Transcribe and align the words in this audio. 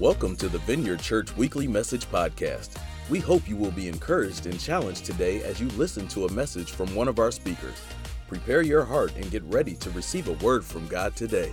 Welcome 0.00 0.36
to 0.36 0.48
the 0.48 0.58
Vineyard 0.58 1.00
Church 1.00 1.36
Weekly 1.36 1.66
Message 1.66 2.06
Podcast. 2.08 2.80
We 3.10 3.18
hope 3.18 3.48
you 3.48 3.56
will 3.56 3.72
be 3.72 3.88
encouraged 3.88 4.46
and 4.46 4.60
challenged 4.60 5.04
today 5.04 5.42
as 5.42 5.60
you 5.60 5.66
listen 5.70 6.06
to 6.08 6.26
a 6.26 6.30
message 6.30 6.70
from 6.70 6.94
one 6.94 7.08
of 7.08 7.18
our 7.18 7.32
speakers. 7.32 7.82
Prepare 8.28 8.62
your 8.62 8.84
heart 8.84 9.12
and 9.16 9.28
get 9.28 9.42
ready 9.46 9.74
to 9.74 9.90
receive 9.90 10.28
a 10.28 10.34
word 10.34 10.64
from 10.64 10.86
God 10.86 11.16
today. 11.16 11.52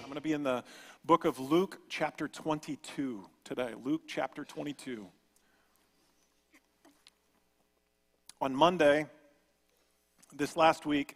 I'm 0.00 0.06
going 0.06 0.14
to 0.14 0.20
be 0.20 0.32
in 0.32 0.42
the 0.42 0.64
book 1.04 1.24
of 1.24 1.38
Luke, 1.38 1.78
chapter 1.88 2.26
22 2.26 3.24
today. 3.44 3.74
Luke, 3.80 4.02
chapter 4.08 4.44
22. 4.44 5.06
On 8.40 8.56
Monday, 8.56 9.06
this 10.34 10.56
last 10.56 10.84
week, 10.84 11.14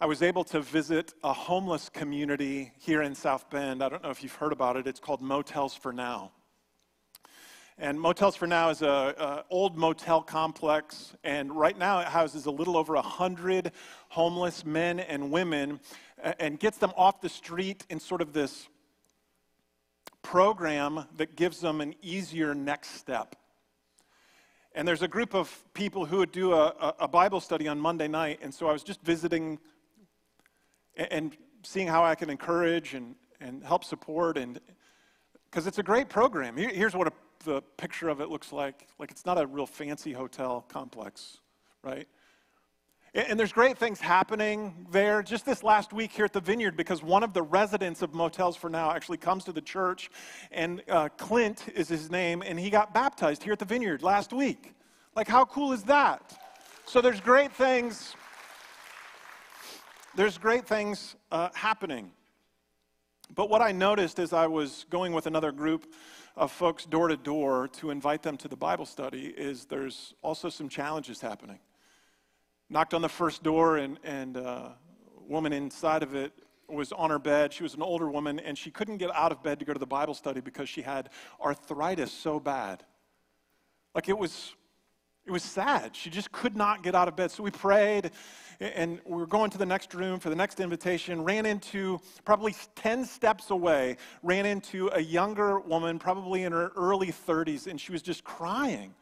I 0.00 0.06
was 0.06 0.22
able 0.22 0.42
to 0.46 0.60
visit 0.60 1.14
a 1.22 1.32
homeless 1.32 1.88
community 1.88 2.72
here 2.80 3.02
in 3.02 3.14
South 3.14 3.48
Bend. 3.48 3.80
I 3.80 3.88
don't 3.88 4.02
know 4.02 4.10
if 4.10 4.24
you've 4.24 4.34
heard 4.34 4.52
about 4.52 4.76
it. 4.76 4.88
It's 4.88 4.98
called 4.98 5.22
Motels 5.22 5.72
for 5.72 5.92
Now. 5.92 6.32
And 7.78 8.00
Motels 8.00 8.34
for 8.34 8.48
Now 8.48 8.70
is 8.70 8.82
an 8.82 9.14
old 9.50 9.78
motel 9.78 10.20
complex, 10.20 11.14
and 11.22 11.56
right 11.56 11.78
now 11.78 12.00
it 12.00 12.08
houses 12.08 12.46
a 12.46 12.50
little 12.50 12.76
over 12.76 12.94
100 12.94 13.70
homeless 14.08 14.64
men 14.64 14.98
and 14.98 15.30
women 15.30 15.78
and 16.40 16.58
gets 16.58 16.78
them 16.78 16.92
off 16.96 17.20
the 17.20 17.28
street 17.28 17.86
in 17.88 18.00
sort 18.00 18.20
of 18.20 18.32
this 18.32 18.68
program 20.22 21.06
that 21.16 21.36
gives 21.36 21.60
them 21.60 21.80
an 21.80 21.94
easier 22.02 22.52
next 22.52 22.96
step. 22.96 23.36
And 24.74 24.88
there's 24.88 25.02
a 25.02 25.08
group 25.08 25.36
of 25.36 25.62
people 25.72 26.04
who 26.04 26.16
would 26.16 26.32
do 26.32 26.52
a, 26.52 26.96
a 26.98 27.06
Bible 27.06 27.38
study 27.38 27.68
on 27.68 27.78
Monday 27.78 28.08
night, 28.08 28.40
and 28.42 28.52
so 28.52 28.66
I 28.66 28.72
was 28.72 28.82
just 28.82 29.00
visiting 29.02 29.60
and 30.96 31.36
seeing 31.62 31.86
how 31.86 32.04
I 32.04 32.14
can 32.14 32.30
encourage 32.30 32.94
and, 32.94 33.14
and 33.40 33.62
help 33.64 33.84
support 33.84 34.36
and 34.36 34.60
because 35.50 35.66
it's 35.68 35.78
a 35.78 35.84
great 35.84 36.08
program. 36.08 36.56
here's 36.56 36.96
what 36.96 37.06
a, 37.06 37.12
the 37.44 37.62
picture 37.76 38.08
of 38.08 38.20
it 38.20 38.28
looks 38.28 38.52
like. 38.52 38.88
Like 38.98 39.12
it's 39.12 39.24
not 39.24 39.40
a 39.40 39.46
real 39.46 39.66
fancy 39.66 40.12
hotel 40.12 40.64
complex, 40.68 41.38
right? 41.82 42.08
And, 43.14 43.28
and 43.28 43.40
there's 43.40 43.52
great 43.52 43.78
things 43.78 44.00
happening 44.00 44.86
there. 44.90 45.22
Just 45.22 45.46
this 45.46 45.62
last 45.62 45.92
week 45.92 46.10
here 46.10 46.24
at 46.24 46.32
the 46.32 46.40
Vineyard, 46.40 46.76
because 46.76 47.04
one 47.04 47.22
of 47.22 47.32
the 47.32 47.42
residents 47.42 48.02
of 48.02 48.14
Motels 48.14 48.56
for 48.56 48.68
Now 48.68 48.90
actually 48.90 49.18
comes 49.18 49.44
to 49.44 49.52
the 49.52 49.60
church, 49.60 50.10
and 50.50 50.82
uh, 50.88 51.08
Clint 51.16 51.68
is 51.74 51.88
his 51.88 52.10
name, 52.10 52.42
and 52.44 52.58
he 52.58 52.68
got 52.68 52.92
baptized 52.92 53.44
here 53.44 53.52
at 53.52 53.60
the 53.60 53.64
Vineyard 53.64 54.02
last 54.02 54.32
week. 54.32 54.74
Like, 55.14 55.28
how 55.28 55.44
cool 55.44 55.72
is 55.72 55.84
that? 55.84 56.36
So 56.86 57.00
there's 57.00 57.20
great 57.20 57.52
things 57.52 58.16
there's 60.16 60.38
great 60.38 60.66
things 60.66 61.16
uh, 61.32 61.48
happening. 61.54 62.10
But 63.34 63.50
what 63.50 63.60
I 63.60 63.72
noticed 63.72 64.18
as 64.18 64.32
I 64.32 64.46
was 64.46 64.86
going 64.90 65.12
with 65.12 65.26
another 65.26 65.50
group 65.50 65.92
of 66.36 66.52
folks 66.52 66.84
door 66.84 67.08
to 67.08 67.16
door 67.16 67.68
to 67.68 67.90
invite 67.90 68.22
them 68.22 68.36
to 68.38 68.48
the 68.48 68.56
Bible 68.56 68.86
study 68.86 69.26
is 69.36 69.64
there's 69.64 70.14
also 70.22 70.48
some 70.48 70.68
challenges 70.68 71.20
happening. 71.20 71.58
Knocked 72.70 72.94
on 72.94 73.02
the 73.02 73.08
first 73.08 73.42
door, 73.42 73.76
and, 73.76 73.98
and 74.04 74.36
uh, 74.36 74.40
a 74.40 74.72
woman 75.26 75.52
inside 75.52 76.02
of 76.02 76.14
it 76.14 76.32
was 76.68 76.92
on 76.92 77.10
her 77.10 77.18
bed. 77.18 77.52
She 77.52 77.62
was 77.62 77.74
an 77.74 77.82
older 77.82 78.10
woman, 78.10 78.38
and 78.38 78.56
she 78.56 78.70
couldn't 78.70 78.98
get 78.98 79.10
out 79.14 79.32
of 79.32 79.42
bed 79.42 79.58
to 79.58 79.64
go 79.64 79.72
to 79.72 79.78
the 79.78 79.86
Bible 79.86 80.14
study 80.14 80.40
because 80.40 80.68
she 80.68 80.82
had 80.82 81.10
arthritis 81.42 82.12
so 82.12 82.40
bad. 82.40 82.84
Like 83.94 84.08
it 84.08 84.18
was, 84.18 84.54
it 85.26 85.30
was 85.30 85.42
sad. 85.42 85.96
She 85.96 86.10
just 86.10 86.30
could 86.32 86.56
not 86.56 86.82
get 86.82 86.94
out 86.94 87.08
of 87.08 87.16
bed. 87.16 87.30
So 87.30 87.42
we 87.42 87.50
prayed 87.50 88.10
and 88.60 89.00
we 89.04 89.16
were 89.16 89.26
going 89.26 89.50
to 89.50 89.58
the 89.58 89.66
next 89.66 89.94
room 89.94 90.20
for 90.20 90.28
the 90.28 90.36
next 90.36 90.60
invitation, 90.60 91.24
ran 91.24 91.46
into, 91.46 91.98
probably 92.24 92.54
10 92.76 93.04
steps 93.06 93.50
away, 93.50 93.96
ran 94.22 94.46
into 94.46 94.88
a 94.92 95.00
younger 95.00 95.58
woman, 95.60 95.98
probably 95.98 96.42
in 96.42 96.52
her 96.52 96.70
early 96.76 97.08
30s, 97.08 97.66
and 97.66 97.80
she 97.80 97.90
was 97.90 98.02
just 98.02 98.22
crying, 98.22 98.94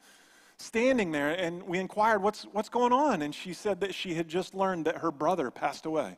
standing 0.59 1.11
there. 1.11 1.31
And 1.31 1.65
we 1.65 1.79
inquired, 1.79 2.23
what's, 2.23 2.45
what's 2.45 2.69
going 2.69 2.93
on? 2.93 3.23
And 3.23 3.35
she 3.35 3.53
said 3.53 3.81
that 3.81 3.95
she 3.95 4.15
had 4.15 4.29
just 4.29 4.55
learned 4.55 4.87
that 4.87 4.99
her 4.99 5.11
brother 5.11 5.51
passed 5.51 5.87
away. 5.87 6.17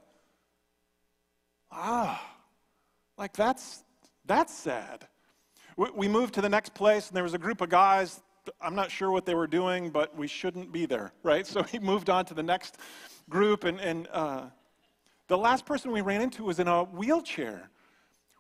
Ah, 1.73 2.23
like 3.17 3.33
that's, 3.33 3.83
that's 4.27 4.55
sad. 4.55 5.09
We, 5.77 5.89
we 5.95 6.09
moved 6.09 6.35
to 6.35 6.41
the 6.41 6.49
next 6.49 6.75
place, 6.75 7.09
and 7.09 7.17
there 7.17 7.25
was 7.25 7.35
a 7.35 7.39
group 7.39 7.61
of 7.61 7.69
guys 7.69 8.21
I'm 8.61 8.75
not 8.75 8.91
sure 8.91 9.11
what 9.11 9.27
they 9.27 9.35
were 9.35 9.47
doing, 9.47 9.91
but 9.91 10.17
we 10.17 10.27
shouldn't 10.27 10.73
be 10.73 10.87
there, 10.87 11.13
right? 11.23 11.47
So 11.55 11.63
he 11.63 11.79
moved 11.79 12.11
on 12.11 12.25
to 12.27 12.35
the 12.35 12.43
next 12.43 12.79
group, 13.29 13.65
and, 13.65 13.81
and 13.81 14.09
uh, 14.13 14.47
the 15.29 15.39
last 15.39 15.65
person 15.67 15.93
we 15.93 16.01
ran 16.01 16.21
into 16.21 16.45
was 16.45 16.59
in 16.59 16.69
a 16.69 16.85
wheelchair 16.85 17.71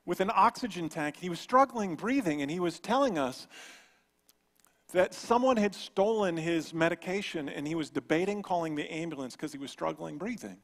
with 0.06 0.20
an 0.20 0.30
oxygen 0.34 0.88
tank. 0.88 1.16
He 1.16 1.28
was 1.28 1.40
struggling 1.40 1.94
breathing, 1.96 2.42
and 2.42 2.50
he 2.50 2.60
was 2.60 2.78
telling 2.80 3.18
us 3.18 3.46
that 4.92 5.14
someone 5.14 5.56
had 5.56 5.74
stolen 5.74 6.36
his 6.36 6.74
medication, 6.74 7.48
and 7.48 7.66
he 7.66 7.74
was 7.74 7.90
debating 7.90 8.42
calling 8.42 8.74
the 8.74 8.92
ambulance 8.92 9.34
because 9.34 9.52
he 9.52 9.58
was 9.58 9.70
struggling 9.70 10.18
breathing. 10.18 10.58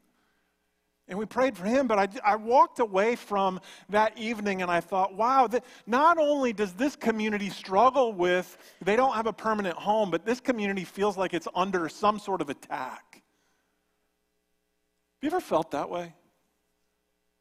And 1.10 1.18
we 1.18 1.26
prayed 1.26 1.56
for 1.56 1.64
him, 1.64 1.88
but 1.88 1.98
I, 1.98 2.08
I 2.24 2.36
walked 2.36 2.78
away 2.78 3.16
from 3.16 3.60
that 3.88 4.16
evening 4.16 4.62
and 4.62 4.70
I 4.70 4.80
thought, 4.80 5.12
wow, 5.12 5.48
that 5.48 5.64
not 5.84 6.18
only 6.18 6.52
does 6.52 6.72
this 6.74 6.94
community 6.94 7.50
struggle 7.50 8.12
with, 8.12 8.56
they 8.80 8.94
don't 8.94 9.14
have 9.14 9.26
a 9.26 9.32
permanent 9.32 9.76
home, 9.76 10.12
but 10.12 10.24
this 10.24 10.38
community 10.38 10.84
feels 10.84 11.16
like 11.16 11.34
it's 11.34 11.48
under 11.52 11.88
some 11.88 12.20
sort 12.20 12.40
of 12.40 12.48
attack. 12.48 13.22
Have 15.20 15.22
you 15.22 15.30
ever 15.30 15.40
felt 15.40 15.72
that 15.72 15.90
way? 15.90 16.14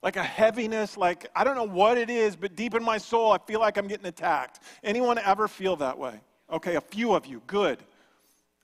Like 0.02 0.16
a 0.16 0.24
heaviness, 0.24 0.98
like 0.98 1.28
I 1.36 1.44
don't 1.44 1.56
know 1.56 1.64
what 1.64 2.00
it 2.00 2.10
is, 2.10 2.36
but 2.36 2.56
deep 2.56 2.74
in 2.74 2.84
my 2.84 2.98
soul, 2.98 3.32
I 3.32 3.38
feel 3.38 3.60
like 3.60 3.78
I'm 3.78 3.88
getting 3.88 4.08
attacked. 4.08 4.62
Anyone 4.84 5.20
ever 5.20 5.48
feel 5.48 5.76
that 5.76 6.00
way? 6.00 6.20
Okay, 6.52 6.76
a 6.76 6.82
few 6.82 7.14
of 7.14 7.28
you. 7.28 7.44
Good. 7.46 7.78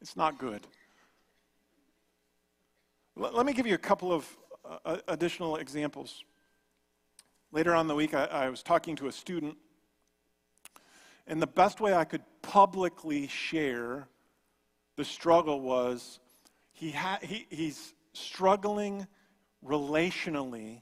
It's 0.01 0.17
not 0.17 0.39
good. 0.39 0.65
L- 3.21 3.31
let 3.33 3.45
me 3.45 3.53
give 3.53 3.67
you 3.67 3.75
a 3.75 3.77
couple 3.77 4.11
of 4.11 4.27
uh, 4.85 4.97
additional 5.07 5.57
examples. 5.57 6.23
Later 7.51 7.73
on 7.73 7.87
the 7.87 7.95
week, 7.95 8.13
I, 8.13 8.25
I 8.25 8.49
was 8.49 8.63
talking 8.63 8.95
to 8.97 9.07
a 9.07 9.11
student, 9.11 9.57
and 11.27 11.41
the 11.41 11.47
best 11.47 11.79
way 11.79 11.93
I 11.93 12.03
could 12.03 12.23
publicly 12.41 13.27
share 13.27 14.07
the 14.95 15.05
struggle 15.05 15.61
was 15.61 16.19
he, 16.71 16.91
ha- 16.91 17.19
he 17.21 17.47
he's 17.49 17.93
struggling 18.13 19.07
relationally 19.65 20.81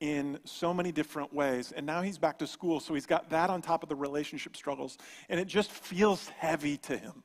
in 0.00 0.38
so 0.44 0.72
many 0.72 0.90
different 0.92 1.32
ways. 1.32 1.72
And 1.72 1.84
now 1.84 2.02
he's 2.02 2.18
back 2.18 2.38
to 2.38 2.46
school, 2.46 2.80
so 2.80 2.94
he's 2.94 3.06
got 3.06 3.28
that 3.30 3.50
on 3.50 3.60
top 3.60 3.82
of 3.82 3.88
the 3.88 3.96
relationship 3.96 4.56
struggles, 4.56 4.96
and 5.28 5.38
it 5.38 5.46
just 5.46 5.70
feels 5.70 6.28
heavy 6.28 6.76
to 6.78 6.96
him. 6.96 7.22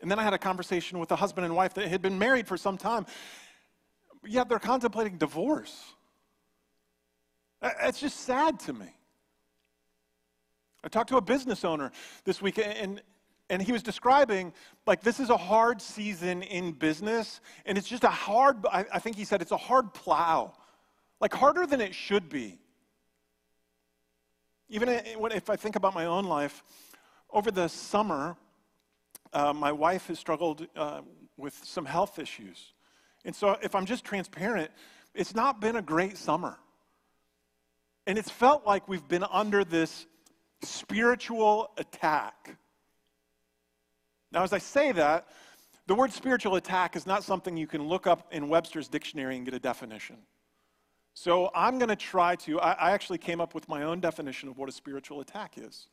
And 0.00 0.10
then 0.10 0.18
I 0.18 0.22
had 0.22 0.34
a 0.34 0.38
conversation 0.38 0.98
with 0.98 1.10
a 1.10 1.16
husband 1.16 1.44
and 1.44 1.56
wife 1.56 1.74
that 1.74 1.88
had 1.88 2.02
been 2.02 2.18
married 2.18 2.46
for 2.46 2.56
some 2.56 2.78
time, 2.78 3.06
yet 4.24 4.48
they're 4.48 4.58
contemplating 4.58 5.18
divorce. 5.18 5.94
It's 7.62 7.98
just 7.98 8.20
sad 8.20 8.60
to 8.60 8.72
me. 8.72 8.86
I 10.84 10.88
talked 10.88 11.08
to 11.08 11.16
a 11.16 11.20
business 11.20 11.64
owner 11.64 11.90
this 12.24 12.40
week, 12.40 12.58
and 12.58 13.02
and 13.50 13.62
he 13.62 13.72
was 13.72 13.82
describing 13.82 14.52
like 14.86 15.02
this 15.02 15.20
is 15.20 15.30
a 15.30 15.36
hard 15.36 15.80
season 15.80 16.42
in 16.42 16.72
business 16.72 17.40
and 17.66 17.78
it's 17.78 17.88
just 17.88 18.04
a 18.04 18.10
hard 18.10 18.64
i, 18.70 18.84
I 18.92 18.98
think 18.98 19.16
he 19.16 19.24
said 19.24 19.42
it's 19.42 19.52
a 19.52 19.56
hard 19.56 19.94
plow 19.94 20.52
like 21.20 21.32
harder 21.32 21.66
than 21.66 21.80
it 21.80 21.94
should 21.94 22.28
be 22.28 22.58
even 24.68 24.88
if 24.88 25.50
i 25.50 25.56
think 25.56 25.76
about 25.76 25.94
my 25.94 26.04
own 26.04 26.24
life 26.24 26.62
over 27.30 27.50
the 27.50 27.68
summer 27.68 28.36
uh, 29.32 29.52
my 29.52 29.72
wife 29.72 30.06
has 30.06 30.18
struggled 30.18 30.66
uh, 30.76 31.00
with 31.36 31.54
some 31.64 31.84
health 31.84 32.18
issues 32.18 32.72
and 33.24 33.34
so 33.34 33.56
if 33.62 33.74
i'm 33.74 33.86
just 33.86 34.04
transparent 34.04 34.70
it's 35.14 35.34
not 35.34 35.60
been 35.60 35.76
a 35.76 35.82
great 35.82 36.16
summer 36.16 36.58
and 38.06 38.18
it's 38.18 38.30
felt 38.30 38.66
like 38.66 38.88
we've 38.88 39.08
been 39.08 39.24
under 39.24 39.64
this 39.64 40.06
spiritual 40.62 41.70
attack 41.76 42.56
now, 44.32 44.42
as 44.42 44.52
I 44.52 44.58
say 44.58 44.92
that, 44.92 45.26
the 45.86 45.94
word 45.94 46.12
spiritual 46.12 46.56
attack 46.56 46.96
is 46.96 47.06
not 47.06 47.24
something 47.24 47.56
you 47.56 47.66
can 47.66 47.88
look 47.88 48.06
up 48.06 48.28
in 48.30 48.48
Webster's 48.48 48.88
dictionary 48.88 49.36
and 49.36 49.44
get 49.44 49.54
a 49.54 49.58
definition. 49.58 50.16
So 51.14 51.50
I'm 51.54 51.78
going 51.78 51.88
to 51.88 51.96
try 51.96 52.36
to, 52.36 52.60
I, 52.60 52.72
I, 52.72 52.90
actually 52.92 53.18
came 53.18 53.40
up 53.40 53.54
with 53.54 53.68
my 53.68 53.82
own 53.82 53.98
definition 53.98 54.48
of 54.48 54.58
what 54.58 54.68
a 54.68 54.72
spiritual 54.72 55.20
attack 55.20 55.54
is. 55.56 55.88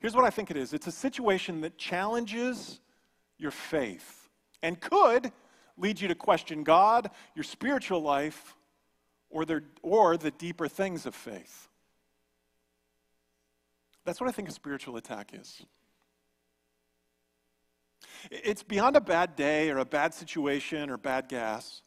Here's 0.00 0.16
what 0.16 0.24
I 0.24 0.30
think 0.30 0.50
it 0.50 0.56
is 0.56 0.72
it's 0.72 0.86
a 0.86 0.92
situation 0.92 1.60
that 1.60 1.78
challenges 1.78 2.80
your 3.38 3.50
faith 3.50 4.28
and 4.62 4.80
could 4.80 5.30
lead 5.76 6.00
you 6.00 6.08
to 6.08 6.14
question 6.14 6.62
God, 6.62 7.10
your 7.34 7.44
spiritual 7.44 8.02
life, 8.02 8.54
or, 9.30 9.44
their, 9.44 9.62
or 9.82 10.16
the 10.16 10.30
deeper 10.30 10.68
things 10.68 11.06
of 11.06 11.14
faith. 11.14 11.68
That's 14.04 14.20
what 14.20 14.28
I 14.28 14.32
think 14.32 14.48
a 14.48 14.52
spiritual 14.52 14.96
attack 14.96 15.32
is. 15.32 15.62
It's 18.30 18.62
beyond 18.62 18.96
a 18.96 19.00
bad 19.00 19.36
day 19.36 19.70
or 19.70 19.78
a 19.78 19.84
bad 19.84 20.12
situation 20.12 20.90
or 20.90 20.96
bad 20.96 21.28
gas. 21.28 21.82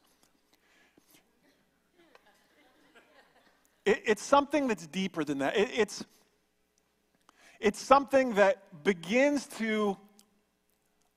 It, 3.86 4.02
it's 4.06 4.24
something 4.24 4.68
that's 4.68 4.88
deeper 4.88 5.24
than 5.24 5.40
that. 5.40 5.58
It, 5.58 5.70
it's, 5.74 6.06
it's 7.64 7.80
something 7.82 8.34
that 8.36 8.84
begins 8.84 9.48
to 9.48 9.98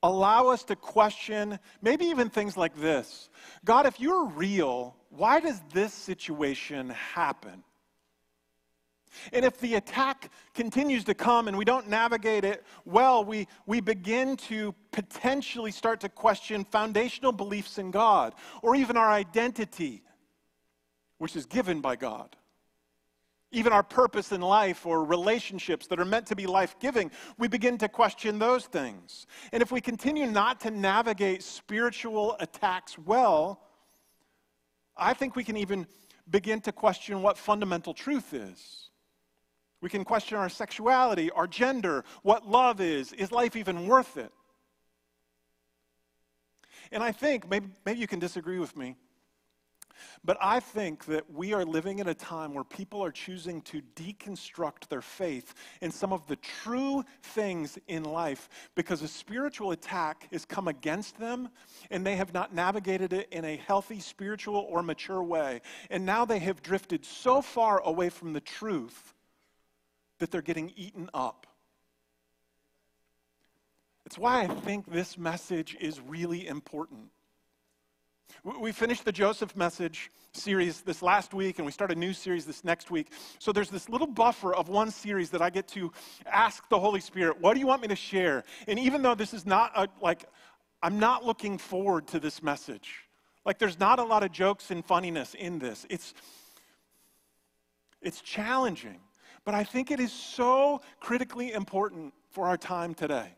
allow 0.02 0.46
us 0.48 0.62
to 0.62 0.76
question 0.76 1.58
maybe 1.82 2.06
even 2.06 2.30
things 2.30 2.56
like 2.56 2.74
this 2.76 3.28
God, 3.64 3.84
if 3.84 4.00
you're 4.00 4.26
real, 4.26 4.96
why 5.10 5.40
does 5.40 5.60
this 5.72 5.92
situation 5.92 6.90
happen? 6.90 7.64
And 9.32 9.44
if 9.44 9.58
the 9.58 9.74
attack 9.74 10.30
continues 10.54 11.02
to 11.04 11.14
come 11.14 11.48
and 11.48 11.56
we 11.56 11.64
don't 11.64 11.88
navigate 11.88 12.44
it 12.44 12.64
well, 12.84 13.24
we, 13.24 13.48
we 13.64 13.80
begin 13.80 14.36
to 14.36 14.74
potentially 14.92 15.72
start 15.72 16.00
to 16.00 16.08
question 16.08 16.64
foundational 16.64 17.32
beliefs 17.32 17.78
in 17.78 17.90
God 17.90 18.34
or 18.62 18.76
even 18.76 18.96
our 18.96 19.10
identity, 19.10 20.02
which 21.18 21.34
is 21.34 21.46
given 21.46 21.80
by 21.80 21.96
God. 21.96 22.36
Even 23.56 23.72
our 23.72 23.82
purpose 23.82 24.32
in 24.32 24.42
life 24.42 24.84
or 24.84 25.02
relationships 25.02 25.86
that 25.86 25.98
are 25.98 26.04
meant 26.04 26.26
to 26.26 26.36
be 26.36 26.46
life 26.46 26.76
giving, 26.78 27.10
we 27.38 27.48
begin 27.48 27.78
to 27.78 27.88
question 27.88 28.38
those 28.38 28.66
things. 28.66 29.26
And 29.50 29.62
if 29.62 29.72
we 29.72 29.80
continue 29.80 30.26
not 30.26 30.60
to 30.60 30.70
navigate 30.70 31.42
spiritual 31.42 32.36
attacks 32.38 32.98
well, 32.98 33.62
I 34.94 35.14
think 35.14 35.36
we 35.36 35.42
can 35.42 35.56
even 35.56 35.86
begin 36.28 36.60
to 36.60 36.72
question 36.72 37.22
what 37.22 37.38
fundamental 37.38 37.94
truth 37.94 38.34
is. 38.34 38.90
We 39.80 39.88
can 39.88 40.04
question 40.04 40.36
our 40.36 40.50
sexuality, 40.50 41.30
our 41.30 41.46
gender, 41.46 42.04
what 42.22 42.46
love 42.46 42.82
is. 42.82 43.14
Is 43.14 43.32
life 43.32 43.56
even 43.56 43.86
worth 43.86 44.18
it? 44.18 44.32
And 46.92 47.02
I 47.02 47.10
think, 47.10 47.48
maybe, 47.48 47.68
maybe 47.86 48.00
you 48.00 48.06
can 48.06 48.18
disagree 48.18 48.58
with 48.58 48.76
me, 48.76 48.96
but 50.24 50.36
I 50.40 50.60
think 50.60 51.04
that 51.06 51.30
we 51.32 51.52
are 51.52 51.64
living 51.64 51.98
in 51.98 52.08
a 52.08 52.14
time 52.14 52.54
where 52.54 52.64
people 52.64 53.02
are 53.04 53.10
choosing 53.10 53.60
to 53.62 53.82
deconstruct 53.94 54.88
their 54.88 55.02
faith 55.02 55.54
in 55.80 55.90
some 55.90 56.12
of 56.12 56.26
the 56.26 56.36
true 56.36 57.04
things 57.22 57.78
in 57.88 58.04
life 58.04 58.48
because 58.74 59.02
a 59.02 59.08
spiritual 59.08 59.72
attack 59.72 60.28
has 60.32 60.44
come 60.44 60.68
against 60.68 61.18
them 61.18 61.48
and 61.90 62.06
they 62.06 62.16
have 62.16 62.32
not 62.32 62.54
navigated 62.54 63.12
it 63.12 63.28
in 63.30 63.44
a 63.44 63.56
healthy, 63.56 64.00
spiritual, 64.00 64.66
or 64.70 64.82
mature 64.82 65.22
way. 65.22 65.60
And 65.90 66.04
now 66.04 66.24
they 66.24 66.38
have 66.40 66.62
drifted 66.62 67.04
so 67.04 67.42
far 67.42 67.80
away 67.82 68.08
from 68.08 68.32
the 68.32 68.40
truth 68.40 69.14
that 70.18 70.30
they're 70.30 70.42
getting 70.42 70.72
eaten 70.76 71.10
up. 71.12 71.46
It's 74.06 74.16
why 74.16 74.42
I 74.42 74.46
think 74.46 74.86
this 74.86 75.18
message 75.18 75.76
is 75.80 76.00
really 76.00 76.46
important. 76.46 77.10
We 78.60 78.70
finished 78.70 79.04
the 79.04 79.10
Joseph 79.10 79.56
message 79.56 80.08
series 80.32 80.82
this 80.82 81.02
last 81.02 81.34
week, 81.34 81.58
and 81.58 81.66
we 81.66 81.72
start 81.72 81.90
a 81.90 81.96
new 81.96 82.12
series 82.12 82.46
this 82.46 82.62
next 82.62 82.92
week. 82.92 83.10
So 83.40 83.50
there's 83.50 83.70
this 83.70 83.88
little 83.88 84.06
buffer 84.06 84.54
of 84.54 84.68
one 84.68 84.92
series 84.92 85.30
that 85.30 85.42
I 85.42 85.50
get 85.50 85.66
to 85.68 85.90
ask 86.30 86.68
the 86.68 86.78
Holy 86.78 87.00
Spirit, 87.00 87.40
What 87.40 87.54
do 87.54 87.60
you 87.60 87.66
want 87.66 87.82
me 87.82 87.88
to 87.88 87.96
share? 87.96 88.44
And 88.68 88.78
even 88.78 89.02
though 89.02 89.16
this 89.16 89.34
is 89.34 89.46
not 89.46 89.72
a, 89.74 89.88
like, 90.00 90.26
I'm 90.80 91.00
not 91.00 91.24
looking 91.24 91.58
forward 91.58 92.06
to 92.08 92.20
this 92.20 92.40
message. 92.40 93.08
Like, 93.44 93.58
there's 93.58 93.80
not 93.80 93.98
a 93.98 94.04
lot 94.04 94.22
of 94.22 94.30
jokes 94.30 94.70
and 94.70 94.84
funniness 94.84 95.34
in 95.34 95.58
this. 95.58 95.84
It's, 95.90 96.14
it's 98.00 98.20
challenging. 98.20 99.00
But 99.44 99.54
I 99.54 99.64
think 99.64 99.90
it 99.90 99.98
is 99.98 100.12
so 100.12 100.82
critically 101.00 101.52
important 101.52 102.14
for 102.30 102.46
our 102.46 102.56
time 102.56 102.94
today. 102.94 103.34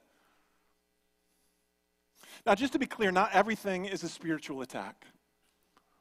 Now, 2.49 2.55
just 2.55 2.73
to 2.73 2.79
be 2.79 2.87
clear, 2.87 3.11
not 3.11 3.35
everything 3.35 3.85
is 3.85 4.03
a 4.05 4.09
spiritual 4.09 4.63
attack, 4.63 5.05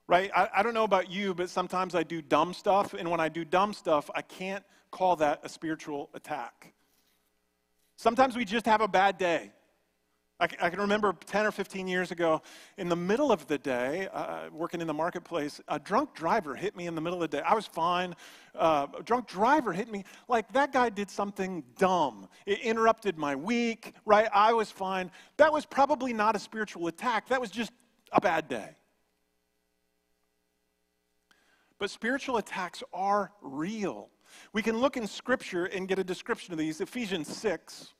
right? 0.07 0.31
I, 0.33 0.47
I, 0.55 0.63
don't 0.63 0.73
know 0.73 0.85
about 0.85 1.11
you, 1.11 1.33
but 1.33 1.49
sometimes 1.49 1.93
I 1.93 2.03
do 2.03 2.21
dumb 2.21 2.53
stuff, 2.53 2.93
and 2.93 3.11
when 3.11 3.19
I 3.19 3.27
do 3.27 3.43
dumb 3.43 3.73
stuff, 3.73 4.09
I 4.15 4.21
can't 4.21 4.63
call 4.89 5.17
that 5.17 5.41
a 5.43 5.49
spiritual 5.49 6.09
attack. 6.13 6.73
Sometimes 7.97 8.37
we 8.37 8.45
just 8.45 8.65
have 8.65 8.79
a 8.79 8.87
bad 8.87 9.17
day. 9.17 9.51
I, 10.39 10.47
I 10.61 10.69
can 10.69 10.79
remember 10.79 11.15
10 11.25 11.45
or 11.47 11.51
15 11.51 11.87
years 11.87 12.11
ago, 12.11 12.41
in 12.77 12.89
the 12.89 12.95
middle 12.95 13.31
of 13.31 13.47
the 13.47 13.57
day, 13.57 14.07
uh, 14.13 14.49
working 14.51 14.81
in 14.81 14.87
the 14.87 14.93
marketplace, 14.93 15.59
a 15.67 15.79
drunk 15.79 16.13
driver 16.13 16.53
hit 16.55 16.75
me 16.75 16.85
in 16.85 16.93
the 16.93 17.01
middle 17.01 17.21
of 17.23 17.31
the 17.31 17.37
day. 17.37 17.43
I 17.43 17.55
was 17.55 17.65
fine. 17.65 18.15
Uh, 18.53 18.87
a 18.99 19.03
drunk 19.03 19.27
driver 19.27 19.73
hit 19.73 19.91
me 19.91 20.03
like 20.27 20.51
that 20.53 20.71
guy 20.71 20.89
did 20.89 21.09
something 21.09 21.63
dumb. 21.77 22.27
It 22.45 22.59
interrupted 22.59 23.17
my 23.17 23.35
week, 23.35 23.93
right? 24.05 24.29
I 24.33 24.53
was 24.53 24.69
fine. 24.69 25.09
That 25.37 25.51
was 25.51 25.65
probably 25.65 26.13
not 26.13 26.35
a 26.35 26.39
spiritual 26.39 26.87
attack, 26.87 27.29
that 27.29 27.41
was 27.41 27.49
just 27.49 27.71
a 28.11 28.21
bad 28.21 28.47
day. 28.47 28.69
But 31.79 31.89
spiritual 31.89 32.37
attacks 32.37 32.83
are 32.93 33.31
real. 33.41 34.09
We 34.53 34.61
can 34.61 34.77
look 34.77 34.97
in 34.97 35.07
Scripture 35.07 35.65
and 35.65 35.87
get 35.87 35.99
a 35.99 36.03
description 36.03 36.51
of 36.53 36.59
these. 36.59 36.81
Ephesians 36.81 37.27
6 37.27 37.93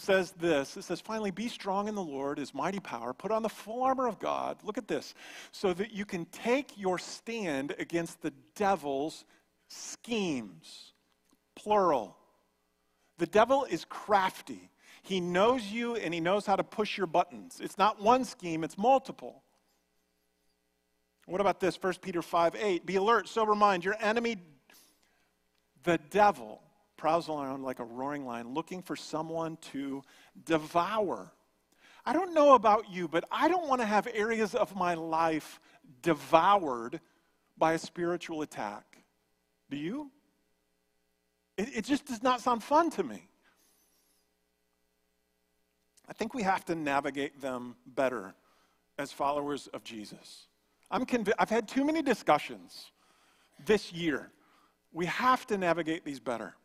says 0.00 0.32
this 0.32 0.76
it 0.76 0.82
says, 0.82 1.00
finally, 1.00 1.30
be 1.30 1.48
strong 1.48 1.88
in 1.88 1.94
the 1.94 2.02
Lord, 2.02 2.38
his 2.38 2.54
mighty 2.54 2.80
power. 2.80 3.12
Put 3.12 3.30
on 3.30 3.42
the 3.42 3.48
full 3.48 3.82
armor 3.82 4.06
of 4.06 4.18
God. 4.18 4.58
Look 4.64 4.78
at 4.78 4.88
this. 4.88 5.14
So 5.52 5.72
that 5.74 5.92
you 5.92 6.04
can 6.04 6.24
take 6.26 6.78
your 6.78 6.98
stand 6.98 7.74
against 7.78 8.22
the 8.22 8.32
devil's 8.54 9.24
schemes. 9.68 10.92
Plural. 11.54 12.16
The 13.18 13.26
devil 13.26 13.64
is 13.64 13.84
crafty. 13.84 14.70
He 15.02 15.20
knows 15.20 15.64
you 15.64 15.96
and 15.96 16.12
he 16.12 16.20
knows 16.20 16.46
how 16.46 16.56
to 16.56 16.64
push 16.64 16.96
your 16.96 17.06
buttons. 17.06 17.60
It's 17.62 17.78
not 17.78 18.00
one 18.00 18.24
scheme, 18.24 18.64
it's 18.64 18.78
multiple. 18.78 19.42
What 21.26 21.40
about 21.40 21.60
this? 21.60 21.80
1 21.80 21.94
Peter 22.00 22.22
5 22.22 22.56
8. 22.56 22.86
Be 22.86 22.96
alert, 22.96 23.28
sober 23.28 23.54
mind. 23.54 23.84
Your 23.84 23.96
enemy, 24.00 24.38
the 25.84 25.98
devil, 26.10 26.60
prowls 27.00 27.30
around 27.30 27.62
like 27.62 27.78
a 27.78 27.84
roaring 27.84 28.26
lion 28.26 28.52
looking 28.52 28.82
for 28.82 28.94
someone 28.94 29.56
to 29.72 30.02
devour. 30.44 31.32
I 32.04 32.12
don't 32.12 32.34
know 32.34 32.52
about 32.52 32.90
you, 32.90 33.08
but 33.08 33.24
I 33.32 33.48
don't 33.48 33.66
want 33.66 33.80
to 33.80 33.86
have 33.86 34.06
areas 34.12 34.54
of 34.54 34.76
my 34.76 34.92
life 34.92 35.60
devoured 36.02 37.00
by 37.56 37.72
a 37.72 37.78
spiritual 37.78 38.42
attack. 38.42 38.84
Do 39.70 39.78
you? 39.78 40.10
It, 41.56 41.68
it 41.78 41.84
just 41.86 42.04
does 42.04 42.22
not 42.22 42.42
sound 42.42 42.62
fun 42.62 42.90
to 42.90 43.02
me. 43.02 43.26
I 46.06 46.12
think 46.12 46.34
we 46.34 46.42
have 46.42 46.66
to 46.66 46.74
navigate 46.74 47.40
them 47.40 47.76
better 47.86 48.34
as 48.98 49.10
followers 49.10 49.68
of 49.68 49.84
Jesus. 49.84 50.48
I'm 50.90 51.06
conv- 51.06 51.32
I've 51.38 51.48
had 51.48 51.66
too 51.66 51.86
many 51.86 52.02
discussions 52.02 52.90
this 53.64 53.90
year. 53.90 54.30
We 54.92 55.06
have 55.06 55.46
to 55.46 55.56
navigate 55.56 56.04
these 56.04 56.20
better. 56.20 56.56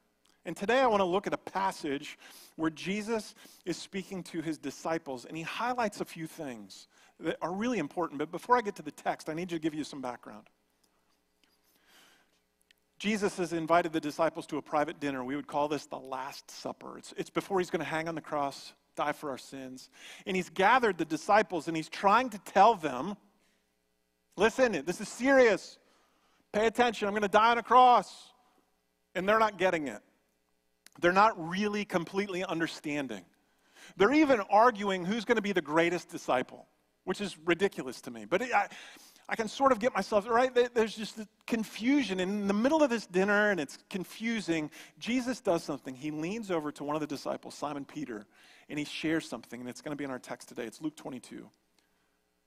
And 0.46 0.56
today 0.56 0.80
I 0.80 0.88
want 0.88 1.02
to 1.02 1.06
look 1.06 1.26
at 1.26 1.34
a 1.34 1.38
passage 1.38 2.20
where 2.56 2.70
Jesus 2.70 3.34
is 3.66 3.78
speaking 3.78 4.22
to 4.24 4.42
his 4.42 4.58
disciples 4.60 5.26
and 5.26 5.36
he 5.36 5.44
highlights 5.44 6.02
a 6.02 6.06
few 6.06 6.28
things 6.28 6.88
that 7.20 7.38
are 7.42 7.52
really 7.52 7.80
important. 7.80 8.20
But 8.20 8.32
before 8.32 8.56
I 8.56 8.62
get 8.62 8.76
to 8.76 8.84
the 8.84 8.92
text, 8.92 9.28
I 9.28 9.34
need 9.34 9.50
to 9.50 9.60
give 9.60 9.74
you 9.74 9.84
some 9.84 10.02
background. 10.02 10.48
Jesus 13.00 13.38
has 13.38 13.54
invited 13.54 13.92
the 13.92 14.00
disciples 14.00 14.46
to 14.48 14.58
a 14.58 14.62
private 14.62 15.00
dinner. 15.00 15.24
We 15.24 15.36
would 15.36 15.48
call 15.48 15.68
this 15.68 15.86
the 15.88 15.98
Last 15.98 16.50
Supper. 16.50 16.98
It's, 16.98 17.14
it's 17.18 17.30
before 17.30 17.60
he's 17.60 17.70
going 17.70 17.84
to 17.84 17.86
hang 17.86 18.08
on 18.08 18.16
the 18.16 18.22
cross, 18.22 18.74
die 18.96 19.12
for 19.12 19.32
our 19.32 19.38
sins. 19.38 19.90
And 20.28 20.36
he's 20.36 20.50
gathered 20.50 20.98
the 20.98 21.06
disciples 21.06 21.68
and 21.68 21.76
he's 21.76 21.90
trying 21.90 22.30
to 22.30 22.38
tell 22.40 22.76
them 22.76 23.18
listen, 24.38 24.84
this 24.86 25.02
is 25.02 25.08
serious. 25.08 25.80
Pay 26.52 26.68
attention. 26.68 27.08
I'm 27.08 27.14
going 27.14 27.24
to 27.24 27.28
die 27.28 27.52
on 27.52 27.58
a 27.58 27.64
cross. 27.64 28.14
And 29.16 29.28
they're 29.28 29.40
not 29.40 29.58
getting 29.58 29.88
it 29.88 30.02
they're 31.00 31.12
not 31.12 31.34
really 31.50 31.86
completely 31.86 32.44
understanding. 32.44 33.26
They're 33.98 34.14
even 34.14 34.42
arguing 34.50 35.06
who's 35.06 35.26
going 35.26 35.36
to 35.36 35.42
be 35.42 35.52
the 35.52 35.62
greatest 35.62 36.10
disciple, 36.10 36.68
which 37.04 37.22
is 37.22 37.38
ridiculous 37.46 38.02
to 38.02 38.12
me. 38.12 38.26
But 38.26 38.42
it, 38.42 38.54
I, 38.54 38.68
I 39.28 39.36
can 39.36 39.48
sort 39.48 39.72
of 39.72 39.80
get 39.80 39.96
myself, 39.96 40.28
right? 40.28 40.54
There's 40.74 40.96
just 40.96 41.20
confusion. 41.48 42.20
In 42.20 42.48
the 42.48 42.54
middle 42.54 42.84
of 42.84 42.90
this 42.90 43.08
dinner, 43.08 43.52
and 43.52 43.60
it's 43.60 43.78
confusing, 43.90 44.70
Jesus 45.00 45.42
does 45.42 45.64
something. 45.64 45.96
He 45.96 46.12
leans 46.12 46.52
over 46.52 46.72
to 46.74 46.84
one 46.84 46.96
of 46.96 47.00
the 47.00 47.08
disciples, 47.08 47.56
Simon 47.56 47.86
Peter, 47.86 48.26
and 48.70 48.78
he 48.78 48.86
shares 48.86 49.28
something, 49.28 49.60
and 49.60 49.70
it's 49.70 49.82
going 49.82 49.92
to 49.92 49.98
be 49.98 50.04
in 50.04 50.12
our 50.12 50.20
text 50.20 50.50
today. 50.50 50.64
It's 50.64 50.82
Luke 50.82 50.96
22. 50.96 51.50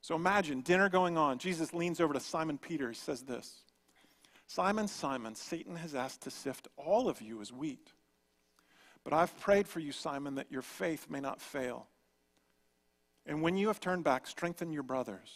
So 0.01 0.15
imagine 0.15 0.61
dinner 0.61 0.87
going 0.87 1.17
on. 1.17 1.37
Jesus 1.37 1.73
leans 1.73 1.99
over 1.99 2.13
to 2.13 2.19
Simon 2.19 2.57
Peter. 2.57 2.89
He 2.89 2.95
says 2.95 3.23
this 3.23 3.63
Simon, 4.47 4.87
Simon, 4.87 5.35
Satan 5.35 5.75
has 5.75 5.93
asked 5.95 6.21
to 6.21 6.31
sift 6.31 6.69
all 6.77 7.09
of 7.09 7.21
you 7.21 7.41
as 7.41 7.51
wheat. 7.51 7.91
But 9.03 9.13
I've 9.13 9.37
prayed 9.39 9.67
for 9.67 9.79
you, 9.79 9.91
Simon, 9.91 10.35
that 10.35 10.51
your 10.51 10.61
faith 10.61 11.07
may 11.09 11.19
not 11.19 11.41
fail. 11.41 11.87
And 13.25 13.41
when 13.41 13.57
you 13.57 13.67
have 13.67 13.79
turned 13.79 14.03
back, 14.03 14.27
strengthen 14.27 14.71
your 14.71 14.83
brothers. 14.83 15.29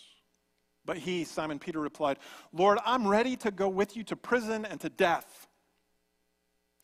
But 0.86 0.98
he, 0.98 1.24
Simon 1.24 1.60
Peter, 1.60 1.80
replied, 1.80 2.18
Lord, 2.52 2.78
I'm 2.86 3.08
ready 3.08 3.36
to 3.38 3.52
go 3.52 3.70
with 3.70 3.96
you 3.96 4.04
to 4.06 4.16
prison 4.16 4.66
and 4.66 4.80
to 4.82 4.90
death. 4.90 5.48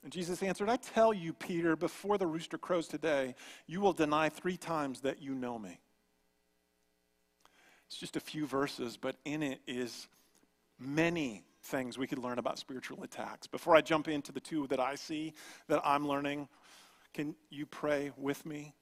And 0.04 0.12
Jesus 0.12 0.42
answered, 0.42 0.70
I 0.70 0.78
tell 0.78 1.14
you, 1.14 1.34
Peter, 1.34 1.76
before 1.76 2.18
the 2.18 2.28
rooster 2.28 2.58
crows 2.58 2.88
today, 2.88 3.36
you 3.68 3.82
will 3.82 3.92
deny 3.92 4.30
three 4.30 4.56
times 4.56 5.02
that 5.02 5.22
you 5.22 5.36
know 5.36 5.60
me. 5.60 5.80
It's 7.88 7.98
just 7.98 8.16
a 8.16 8.22
few 8.22 8.46
verses, 8.46 8.98
but 8.98 9.18
in 9.26 9.44
it 9.44 9.60
is 9.68 10.08
many 10.80 11.44
things 11.64 11.98
we 11.98 12.08
could 12.08 12.20
learn 12.20 12.40
about 12.40 12.58
spiritual 12.58 13.04
attacks. 13.04 13.48
Before 13.48 13.76
I 13.76 13.82
jump 13.82 14.08
into 14.08 14.32
the 14.32 14.40
two 14.40 14.68
that 14.68 14.80
I 14.80 14.96
see 14.96 15.34
that 15.68 15.82
I'm 15.84 16.08
learning, 16.08 16.48
can 17.14 17.36
you 17.50 17.66
pray 17.66 18.12
with 18.18 18.46
me? 18.46 18.74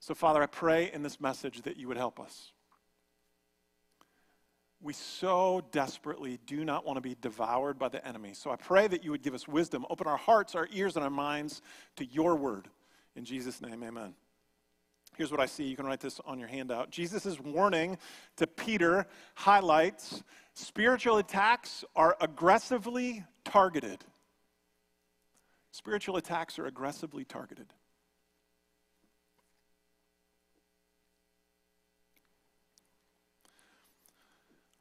So, 0.00 0.14
Father, 0.14 0.42
I 0.42 0.46
pray 0.46 0.90
in 0.92 1.02
this 1.02 1.20
message 1.20 1.62
that 1.62 1.76
you 1.76 1.88
would 1.88 1.96
help 1.96 2.18
us. 2.18 2.52
We 4.82 4.94
so 4.94 5.62
desperately 5.72 6.38
do 6.46 6.64
not 6.64 6.86
want 6.86 6.96
to 6.96 7.02
be 7.02 7.14
devoured 7.20 7.78
by 7.78 7.90
the 7.90 8.06
enemy. 8.06 8.32
So 8.32 8.50
I 8.50 8.56
pray 8.56 8.88
that 8.88 9.04
you 9.04 9.10
would 9.10 9.22
give 9.22 9.34
us 9.34 9.46
wisdom, 9.46 9.84
open 9.90 10.06
our 10.06 10.16
hearts, 10.16 10.54
our 10.54 10.68
ears, 10.72 10.96
and 10.96 11.04
our 11.04 11.10
minds 11.10 11.60
to 11.96 12.06
your 12.06 12.34
word. 12.34 12.68
In 13.14 13.26
Jesus' 13.26 13.60
name, 13.60 13.82
amen. 13.82 14.14
Here's 15.18 15.30
what 15.30 15.40
I 15.40 15.46
see. 15.46 15.64
You 15.64 15.76
can 15.76 15.84
write 15.84 16.00
this 16.00 16.18
on 16.24 16.38
your 16.38 16.48
handout. 16.48 16.90
Jesus' 16.90 17.38
warning 17.38 17.98
to 18.36 18.46
Peter 18.46 19.06
highlights 19.34 20.22
spiritual 20.54 21.18
attacks 21.18 21.84
are 21.94 22.16
aggressively 22.22 23.24
targeted. 23.44 24.02
Spiritual 25.72 26.16
attacks 26.16 26.58
are 26.58 26.66
aggressively 26.66 27.24
targeted. 27.24 27.72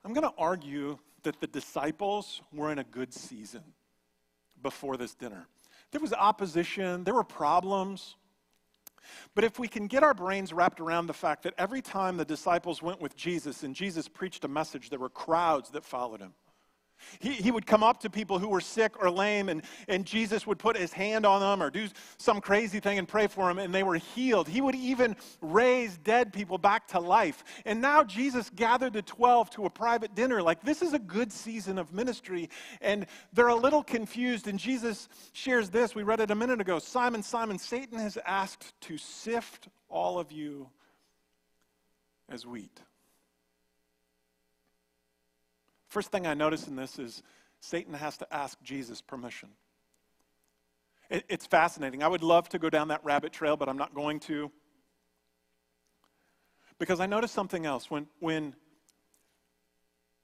I'm 0.03 0.13
going 0.13 0.27
to 0.27 0.33
argue 0.37 0.97
that 1.23 1.39
the 1.39 1.47
disciples 1.47 2.41
were 2.53 2.71
in 2.71 2.79
a 2.79 2.83
good 2.83 3.13
season 3.13 3.61
before 4.63 4.97
this 4.97 5.13
dinner. 5.13 5.45
There 5.91 6.01
was 6.01 6.13
opposition, 6.13 7.03
there 7.03 7.13
were 7.13 7.23
problems. 7.23 8.15
But 9.35 9.43
if 9.43 9.59
we 9.59 9.67
can 9.67 9.87
get 9.87 10.03
our 10.03 10.13
brains 10.13 10.53
wrapped 10.53 10.79
around 10.79 11.07
the 11.07 11.13
fact 11.13 11.43
that 11.43 11.53
every 11.57 11.81
time 11.81 12.17
the 12.17 12.25
disciples 12.25 12.81
went 12.81 13.01
with 13.01 13.15
Jesus 13.15 13.63
and 13.63 13.75
Jesus 13.75 14.07
preached 14.07 14.43
a 14.45 14.47
message, 14.47 14.89
there 14.89 14.99
were 14.99 15.09
crowds 15.09 15.69
that 15.71 15.83
followed 15.83 16.21
him. 16.21 16.33
He, 17.19 17.33
he 17.33 17.51
would 17.51 17.65
come 17.65 17.83
up 17.83 17.99
to 18.01 18.09
people 18.09 18.39
who 18.39 18.47
were 18.47 18.61
sick 18.61 19.01
or 19.01 19.09
lame, 19.09 19.49
and, 19.49 19.63
and 19.87 20.05
Jesus 20.05 20.45
would 20.45 20.59
put 20.59 20.77
his 20.77 20.93
hand 20.93 21.25
on 21.25 21.41
them 21.41 21.61
or 21.61 21.69
do 21.69 21.87
some 22.17 22.41
crazy 22.41 22.79
thing 22.79 22.97
and 22.97 23.07
pray 23.07 23.27
for 23.27 23.47
them, 23.47 23.59
and 23.59 23.73
they 23.73 23.83
were 23.83 23.95
healed. 23.95 24.47
He 24.47 24.61
would 24.61 24.75
even 24.75 25.15
raise 25.41 25.97
dead 25.97 26.33
people 26.33 26.57
back 26.57 26.87
to 26.89 26.99
life. 26.99 27.43
And 27.65 27.81
now 27.81 28.03
Jesus 28.03 28.49
gathered 28.49 28.93
the 28.93 29.01
12 29.01 29.49
to 29.51 29.65
a 29.65 29.69
private 29.69 30.15
dinner. 30.15 30.41
Like, 30.41 30.61
this 30.61 30.81
is 30.81 30.93
a 30.93 30.99
good 30.99 31.31
season 31.31 31.77
of 31.77 31.93
ministry, 31.93 32.49
and 32.81 33.05
they're 33.33 33.47
a 33.47 33.55
little 33.55 33.83
confused. 33.83 34.47
And 34.47 34.59
Jesus 34.59 35.09
shares 35.33 35.69
this. 35.69 35.95
We 35.95 36.03
read 36.03 36.19
it 36.19 36.31
a 36.31 36.35
minute 36.35 36.61
ago 36.61 36.79
Simon, 36.79 37.23
Simon, 37.23 37.59
Satan 37.59 37.99
has 37.99 38.17
asked 38.25 38.79
to 38.81 38.97
sift 38.97 39.67
all 39.89 40.19
of 40.19 40.31
you 40.31 40.69
as 42.29 42.45
wheat. 42.45 42.79
First 45.89 46.11
thing 46.11 46.27
I 46.27 46.35
notice 46.35 46.67
in 46.67 46.75
this 46.75 46.99
is 46.99 47.23
Satan 47.59 47.93
has 47.95 48.17
to 48.17 48.33
ask 48.33 48.61
Jesus 48.61 49.01
permission. 49.01 49.49
It, 51.09 51.25
it's 51.27 51.47
fascinating. 51.47 52.03
I 52.03 52.07
would 52.07 52.23
love 52.23 52.47
to 52.49 52.59
go 52.59 52.69
down 52.69 52.89
that 52.89 53.03
rabbit 53.03 53.33
trail, 53.33 53.57
but 53.57 53.67
I'm 53.67 53.77
not 53.77 53.95
going 53.95 54.19
to. 54.21 54.51
Because 56.77 56.99
I 56.99 57.07
noticed 57.07 57.33
something 57.33 57.65
else. 57.65 57.89
When, 57.89 58.07
when, 58.19 58.55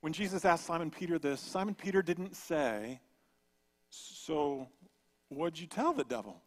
when 0.01 0.13
Jesus 0.13 0.45
asked 0.45 0.65
Simon 0.65 0.91
Peter 0.91 1.17
this, 1.17 1.41
Simon 1.41 1.74
Peter 1.74 2.03
didn't 2.03 2.36
say, 2.36 3.00
So, 3.89 4.67
what'd 5.29 5.60
you 5.60 5.67
tell 5.67 5.93
the 5.93 6.03
devil? 6.03 6.41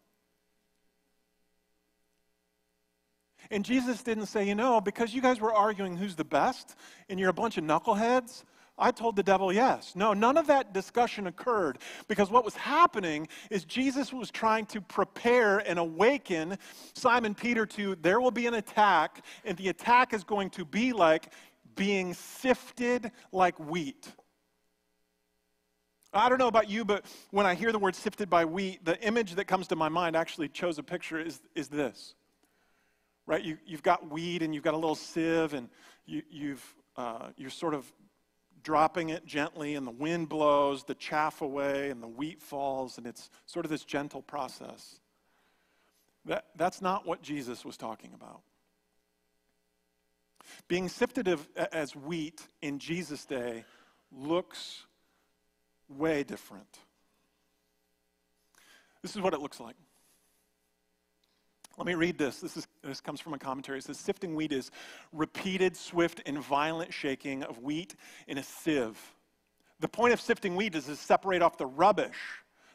And 3.51 3.65
Jesus 3.65 4.01
didn't 4.01 4.27
say, 4.27 4.47
You 4.47 4.55
know, 4.55 4.79
because 4.79 5.13
you 5.13 5.21
guys 5.21 5.41
were 5.41 5.53
arguing 5.53 5.97
who's 5.97 6.15
the 6.15 6.23
best, 6.23 6.75
and 7.09 7.19
you're 7.19 7.29
a 7.29 7.33
bunch 7.33 7.57
of 7.57 7.65
knuckleheads, 7.65 8.43
I 8.79 8.91
told 8.91 9.15
the 9.15 9.23
devil 9.23 9.51
yes. 9.51 9.95
No, 9.95 10.13
none 10.13 10.37
of 10.37 10.47
that 10.47 10.73
discussion 10.73 11.27
occurred 11.27 11.79
because 12.07 12.29
what 12.29 12.45
was 12.45 12.55
happening 12.55 13.27
is 13.49 13.65
Jesus 13.65 14.13
was 14.13 14.31
trying 14.31 14.65
to 14.67 14.81
prepare 14.81 15.59
and 15.59 15.77
awaken 15.77 16.57
Simon 16.93 17.35
Peter 17.35 17.65
to 17.65 17.95
there 17.95 18.21
will 18.21 18.31
be 18.31 18.47
an 18.47 18.55
attack, 18.55 19.23
and 19.43 19.57
the 19.57 19.67
attack 19.67 20.13
is 20.13 20.23
going 20.23 20.49
to 20.51 20.65
be 20.65 20.93
like 20.93 21.33
being 21.75 22.13
sifted 22.13 23.11
like 23.31 23.59
wheat. 23.59 24.07
I 26.11 26.27
don't 26.27 26.39
know 26.39 26.47
about 26.47 26.69
you, 26.69 26.83
but 26.83 27.05
when 27.29 27.45
I 27.45 27.53
hear 27.53 27.71
the 27.71 27.77
word 27.77 27.95
sifted 27.95 28.29
by 28.29 28.43
wheat, 28.45 28.83
the 28.83 28.99
image 29.01 29.35
that 29.35 29.45
comes 29.45 29.67
to 29.67 29.75
my 29.75 29.89
mind 29.89 30.15
actually 30.15 30.47
chose 30.47 30.79
a 30.79 30.83
picture 30.83 31.19
is, 31.19 31.39
is 31.53 31.67
this. 31.67 32.15
Right? 33.27 33.43
You, 33.43 33.59
you've 33.63 33.83
got 33.83 34.11
wheat 34.11 34.41
and 34.41 34.55
you've 34.55 34.63
got 34.63 34.73
a 34.73 34.77
little 34.77 34.95
sieve, 34.95 35.53
and 35.53 35.69
you, 36.07 36.23
you've, 36.31 36.75
uh, 36.97 37.27
you're 37.37 37.51
sort 37.51 37.75
of 37.75 37.91
dropping 38.69 39.09
it 39.09 39.25
gently, 39.25 39.73
and 39.73 39.87
the 39.87 39.91
wind 39.91 40.29
blows 40.29 40.83
the 40.83 40.93
chaff 40.93 41.41
away, 41.41 41.89
and 41.89 42.03
the 42.03 42.07
wheat 42.07 42.39
falls, 42.39 42.99
and 42.99 43.07
it's 43.07 43.31
sort 43.47 43.65
of 43.65 43.71
this 43.71 43.83
gentle 43.83 44.21
process. 44.21 44.99
That, 46.25 46.45
that's 46.55 46.79
not 46.79 47.03
what 47.07 47.23
Jesus 47.23 47.65
was 47.65 47.77
talking 47.77 48.11
about. 48.13 48.41
Being 50.67 50.87
sifted 50.87 51.27
as 51.55 51.95
wheat 51.95 52.43
in 52.61 52.77
Jesus' 52.77 53.25
day 53.25 53.65
looks 54.15 54.83
way 55.87 56.21
different. 56.21 56.77
This 59.01 59.15
is 59.15 59.21
what 59.21 59.33
it 59.33 59.41
looks 59.41 59.59
like. 59.59 59.77
Let 61.79 61.85
me 61.85 61.95
read 61.95 62.17
this. 62.17 62.41
This, 62.41 62.57
is, 62.57 62.67
this 62.83 62.99
comes 62.99 63.21
from 63.21 63.33
a 63.33 63.39
commentary. 63.39 63.77
It 63.77 63.85
says 63.85 63.97
Sifting 63.97 64.35
wheat 64.35 64.51
is 64.51 64.69
repeated, 65.13 65.77
swift, 65.77 66.21
and 66.25 66.37
violent 66.37 66.93
shaking 66.93 67.41
of 67.43 67.59
wheat 67.59 67.95
in 68.27 68.37
a 68.37 68.43
sieve. 68.43 68.99
The 69.79 69.87
point 69.87 70.11
of 70.11 70.19
sifting 70.19 70.57
wheat 70.57 70.75
is 70.75 70.87
to 70.87 70.97
separate 70.97 71.41
off 71.41 71.57
the 71.57 71.65
rubbish. 71.65 72.17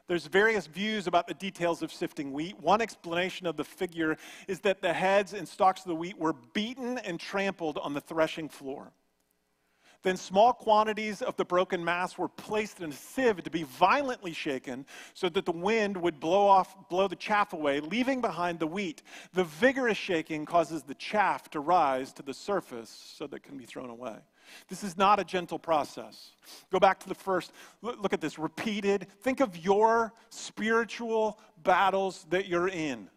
There's 0.07 0.27
various 0.27 0.67
views 0.67 1.07
about 1.07 1.27
the 1.27 1.35
details 1.35 1.83
of 1.83 1.93
sifting 1.93 2.33
wheat. 2.33 2.59
One 2.59 2.81
explanation 2.81 3.47
of 3.47 3.59
the 3.59 3.65
figure 3.65 4.17
is 4.49 4.61
that 4.61 4.81
the 4.81 4.95
heads 4.95 5.35
and 5.35 5.47
stalks 5.47 5.83
of 5.83 5.89
the 5.89 5.95
wheat 5.95 6.17
were 6.17 6.33
beaten 6.55 6.97
and 6.97 7.21
trampled 7.21 7.77
on 7.77 7.93
the 7.93 8.01
threshing 8.01 8.49
floor. 8.49 8.91
Then 10.05 10.19
small 10.19 10.53
quantities 10.53 11.23
of 11.23 11.35
the 11.37 11.47
broken 11.47 11.83
mass 11.83 12.19
were 12.19 12.29
placed 12.29 12.81
in 12.81 12.91
a 12.91 12.95
sieve 12.95 13.43
to 13.43 13.51
be 13.51 13.63
violently 13.63 14.35
shaken 14.35 14.85
so 15.15 15.31
that 15.31 15.47
the 15.47 15.53
wind 15.53 15.97
would 15.97 16.21
blow 16.21 16.47
off 16.47 16.89
blow 16.91 17.09
the 17.09 17.17
chaff 17.17 17.55
away, 17.55 17.81
leaving 17.81 18.21
behind 18.21 18.59
the 18.59 18.67
wheat. 18.67 19.03
The 19.33 19.45
vigorous 19.45 19.97
shaking 19.97 20.45
causes 20.45 20.83
the 20.83 20.95
chaff 20.95 21.49
to 21.51 21.61
rise 21.61 22.13
to 22.13 22.23
the 22.23 22.35
surface 22.35 23.15
so 23.17 23.27
that 23.27 23.37
it 23.37 23.43
can 23.43 23.57
be 23.57 23.65
thrown 23.65 23.89
away. 23.89 24.19
This 24.69 24.85
is 24.85 24.99
not 24.99 25.19
a 25.19 25.25
gentle 25.25 25.59
process. 25.59 26.33
Go 26.71 26.79
back 26.79 27.01
to 27.01 27.09
the 27.09 27.15
first. 27.15 27.53
Look 27.81 28.13
at 28.13 28.21
this 28.21 28.39
repeated. 28.39 29.07
Think 29.23 29.41
of 29.41 29.57
your 29.57 30.13
spiritual 30.29 31.41
battles 31.63 32.27
that 32.29 32.47
you're 32.47 32.69
in 32.69 33.09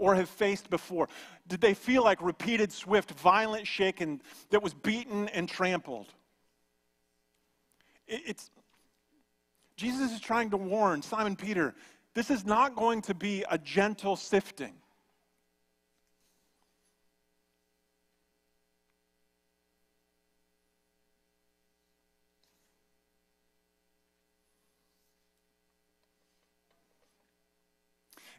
or 0.00 0.14
have 0.14 0.28
faced 0.28 0.70
before? 0.70 1.08
Did 1.50 1.60
they 1.60 1.74
feel 1.74 2.04
like 2.04 2.22
repeated, 2.22 2.72
swift, 2.72 3.10
violent 3.10 3.66
shaking 3.66 4.20
that 4.50 4.62
was 4.62 4.72
beaten 4.72 5.28
and 5.30 5.48
trampled? 5.48 6.06
It's, 8.06 8.52
Jesus 9.76 10.12
is 10.12 10.20
trying 10.20 10.50
to 10.50 10.56
warn 10.56 11.02
Simon 11.02 11.34
Peter 11.34 11.74
this 12.14 12.30
is 12.30 12.44
not 12.44 12.76
going 12.76 13.02
to 13.02 13.14
be 13.14 13.44
a 13.50 13.58
gentle 13.58 14.14
sifting. 14.14 14.74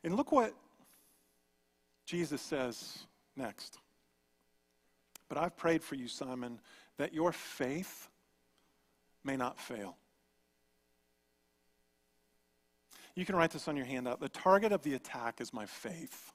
And 0.03 0.15
look 0.15 0.31
what 0.31 0.53
Jesus 2.11 2.41
says 2.41 3.05
next. 3.37 3.79
But 5.29 5.37
I've 5.37 5.55
prayed 5.55 5.81
for 5.81 5.95
you, 5.95 6.09
Simon, 6.09 6.59
that 6.97 7.13
your 7.13 7.31
faith 7.31 8.09
may 9.23 9.37
not 9.37 9.57
fail. 9.57 9.95
You 13.15 13.23
can 13.23 13.37
write 13.37 13.51
this 13.51 13.69
on 13.69 13.77
your 13.77 13.85
handout. 13.85 14.19
The 14.19 14.27
target 14.27 14.73
of 14.73 14.81
the 14.81 14.93
attack 14.93 15.39
is 15.39 15.53
my 15.53 15.65
faith. 15.65 16.33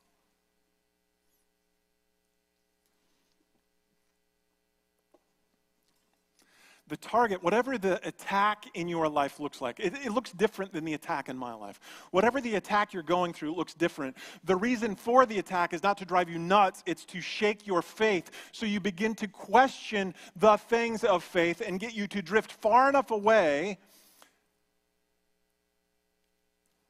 The 6.89 6.97
target, 6.97 7.43
whatever 7.43 7.79
the 7.79 8.07
attack 8.07 8.67
in 8.75 8.87
your 8.87 9.09
life 9.09 9.41
looks 9.41 9.61
like, 9.61 9.81
it, 9.81 9.95
it, 10.05 10.13
looks 10.13 10.33
different 10.33 10.73
than 10.73 10.85
the 10.85 10.95
attack 10.95 11.29
in 11.29 11.37
my 11.37 11.53
life. 11.53 11.81
Whatever 12.13 12.41
the 12.41 12.55
attack 12.55 12.93
you're 12.93 13.03
going 13.03 13.33
through 13.33 13.55
looks 13.55 13.75
different. 13.75 14.17
The 14.45 14.55
reason 14.55 14.95
for 14.95 15.27
the 15.27 15.39
attack 15.39 15.73
is 15.73 15.83
not 15.83 15.99
to 15.99 16.05
drive 16.05 16.29
you 16.29 16.39
nuts, 16.39 16.83
it's 16.87 17.05
to 17.07 17.21
shake 17.21 17.67
your 17.67 17.83
faith. 17.83 18.31
So 18.53 18.67
you 18.67 18.79
begin 18.79 19.15
to 19.17 19.29
question 19.29 20.15
the 20.37 20.57
things 20.57 21.03
of 21.03 21.25
faith 21.25 21.61
and 21.67 21.81
get 21.81 21.95
you 21.95 22.07
to 22.09 22.23
drift 22.23 22.53
far 22.53 22.89
enough 22.89 23.11
away 23.11 23.79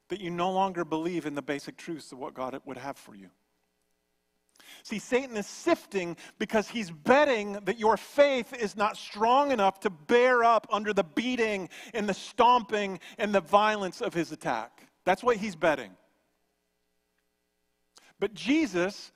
that 0.09 0.21
you 0.21 0.31
no 0.31 0.53
longer 0.53 0.85
believe 0.85 1.27
in 1.27 1.35
the 1.35 1.43
basic 1.43 1.77
truths 1.77 2.13
of 2.13 2.19
what 2.19 2.35
God 2.35 2.61
would 2.65 2.77
have 2.77 2.97
for 2.97 3.15
you. 3.15 3.31
See, 4.87 5.01
Satan 5.01 5.37
is 5.37 5.49
sifting 5.49 6.17
because 6.39 6.69
he's 6.69 6.93
betting 6.93 7.55
that 7.65 7.81
your 7.81 7.97
faith 7.97 8.53
is 8.55 8.77
not 8.77 8.97
strong 8.97 9.51
enough 9.51 9.81
to 9.81 9.91
bear 9.91 10.45
up 10.45 10.69
under 10.71 10.93
the 10.93 11.03
beating 11.03 11.71
and 11.93 12.09
the 12.09 12.15
stomping 12.15 13.01
and 13.19 13.35
the 13.35 13.41
violence 13.41 14.01
of 14.01 14.15
his 14.15 14.31
attack. 14.31 14.87
That's 15.05 15.25
what 15.25 15.39
he's 15.39 15.57
betting. 15.57 15.91
But 18.21 18.33
Jesus 18.33 19.11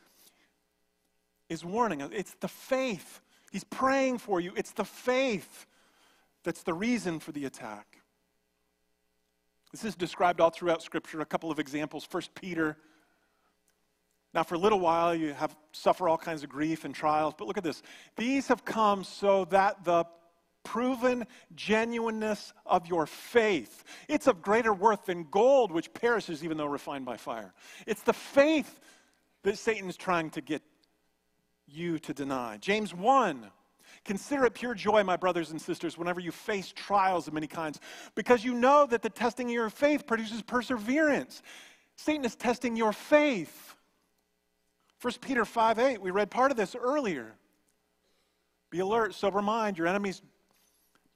is 1.49 1.65
warning 1.65 2.03
us 2.03 2.11
it's 2.13 2.35
the 2.41 2.49
faith. 2.49 3.21
He's 3.53 3.63
praying 3.63 4.19
for 4.19 4.41
you. 4.41 4.53
It's 4.57 4.73
the 4.73 4.85
faith 4.85 5.67
that's 6.43 6.65
the 6.65 6.75
reason 6.75 7.21
for 7.21 7.31
the 7.31 7.45
attack. 7.45 7.99
This 9.71 9.85
is 9.85 9.95
described 9.95 10.41
all 10.41 10.51
throughout 10.51 10.83
Scripture. 10.83 11.21
A 11.21 11.27
couple 11.27 11.53
of 11.53 11.61
examples. 11.61 12.05
First 12.05 12.35
Peter. 12.35 12.77
Now, 14.33 14.43
for 14.45 14.55
a 14.55 14.59
little 14.59 14.81
while, 14.81 15.15
you 15.15 15.33
have 15.33 15.57
suffer 15.73 16.09
all 16.09 16.19
kinds 16.19 16.43
of 16.43 16.49
grief 16.49 16.85
and 16.85 16.95
trials, 16.95 17.35
but 17.37 17.49
look 17.49 17.59
at 17.59 17.65
this. 17.65 17.83
These 18.17 18.47
have 18.49 18.65
come 18.65 19.03
so 19.03 19.45
that 19.47 19.85
the 19.85 20.05
proven 20.63 21.27
genuineness 21.55 22.53
of 22.67 22.87
your 22.87 23.07
faith. 23.07 23.85
It's 24.09 24.27
of 24.27 24.43
greater 24.43 24.73
worth 24.73 25.07
than 25.07 25.27
gold, 25.31 25.73
which 25.73 25.93
perishes 25.93 26.45
even 26.45 26.57
though 26.57 26.67
refined 26.67 27.05
by 27.05 27.17
fire. 27.17 27.55
It's 27.87 28.03
the 28.03 28.13
faith 28.13 28.79
that 29.43 29.59
Satan's 29.59 29.97
trying 29.97 30.31
to 30.31 30.41
get 30.41 30.63
you 31.67 31.99
to 32.01 32.15
deny. 32.15 32.59
James 32.59 32.95
1 32.95 33.51
Consider 34.05 34.47
it 34.47 34.55
pure 34.55 34.75
joy, 34.75 35.05
my 35.05 35.17
brothers 35.17 35.51
and 35.51 35.61
sisters, 35.61 35.99
whenever 35.99 36.21
you 36.21 36.33
face 36.33 36.73
trials 36.75 37.29
of 37.29 37.35
many 37.35 37.47
kinds, 37.47 37.81
because 38.15 38.45
you 38.45 38.55
know 38.55 38.87
that 38.87 39.03
the 39.03 39.11
testing 39.11 39.49
of 39.49 39.53
your 39.53 39.69
faith 39.71 40.07
produces 40.07 40.43
perseverance. 40.43 41.43
Satan 41.97 42.25
is 42.25 42.35
testing 42.35 42.77
your 42.77 42.93
faith. 42.93 43.75
1 45.01 45.15
Peter 45.21 45.45
5 45.45 45.79
8, 45.79 46.01
we 46.01 46.11
read 46.11 46.31
part 46.31 46.51
of 46.51 46.57
this 46.57 46.75
earlier. 46.75 47.33
Be 48.71 48.81
alert, 48.81 49.15
sober 49.15 49.41
mind. 49.41 49.79
Your 49.79 49.87
enemy's 49.87 50.23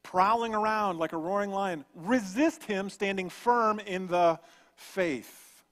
prowling 0.02 0.54
around 0.54 0.98
like 0.98 1.12
a 1.12 1.16
roaring 1.16 1.50
lion. 1.50 1.84
Resist 1.94 2.64
him, 2.64 2.88
standing 2.88 3.28
firm 3.28 3.78
in 3.80 4.06
the 4.06 4.38
faith. 4.74 5.62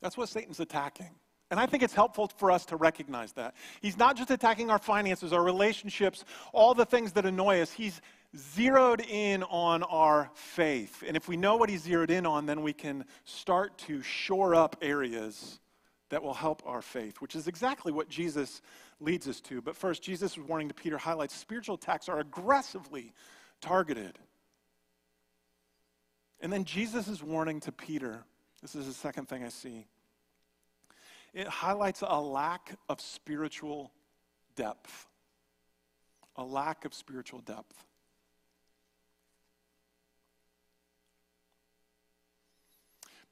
That's 0.00 0.16
what 0.16 0.28
Satan's 0.28 0.58
attacking. 0.58 1.10
And 1.50 1.60
I 1.60 1.66
think 1.66 1.82
it's 1.82 1.94
helpful 1.94 2.30
for 2.36 2.50
us 2.50 2.64
to 2.66 2.76
recognize 2.76 3.32
that. 3.32 3.54
He's 3.82 3.98
not 3.98 4.16
just 4.16 4.30
attacking 4.30 4.70
our 4.70 4.78
finances, 4.78 5.32
our 5.34 5.42
relationships, 5.42 6.24
all 6.52 6.72
the 6.72 6.86
things 6.86 7.12
that 7.12 7.26
annoy 7.26 7.60
us. 7.60 7.70
He's 7.70 8.00
zeroed 8.36 9.00
in 9.00 9.42
on 9.44 9.82
our 9.82 10.30
faith. 10.34 11.02
And 11.06 11.16
if 11.16 11.28
we 11.28 11.36
know 11.36 11.56
what 11.56 11.68
he's 11.68 11.82
zeroed 11.82 12.10
in 12.10 12.26
on, 12.26 12.46
then 12.46 12.62
we 12.62 12.72
can 12.72 13.04
start 13.24 13.76
to 13.78 14.02
shore 14.02 14.54
up 14.54 14.76
areas 14.80 15.60
that 16.08 16.22
will 16.22 16.34
help 16.34 16.62
our 16.66 16.82
faith, 16.82 17.20
which 17.20 17.34
is 17.34 17.48
exactly 17.48 17.92
what 17.92 18.08
Jesus 18.08 18.62
leads 19.00 19.28
us 19.28 19.40
to. 19.40 19.60
But 19.60 19.76
first, 19.76 20.02
Jesus' 20.02 20.36
warning 20.36 20.68
to 20.68 20.74
Peter 20.74 20.98
highlights 20.98 21.34
spiritual 21.34 21.76
attacks 21.76 22.08
are 22.08 22.20
aggressively 22.20 23.12
targeted. 23.60 24.18
And 26.40 26.52
then 26.52 26.64
Jesus' 26.64 27.22
warning 27.22 27.60
to 27.60 27.72
Peter 27.72 28.24
this 28.62 28.76
is 28.76 28.86
the 28.86 28.94
second 28.94 29.28
thing 29.28 29.44
I 29.44 29.48
see 29.48 29.86
it 31.34 31.48
highlights 31.48 32.02
a 32.06 32.20
lack 32.20 32.78
of 32.88 33.00
spiritual 33.00 33.90
depth. 34.54 35.06
A 36.36 36.44
lack 36.44 36.84
of 36.84 36.92
spiritual 36.92 37.40
depth. 37.40 37.86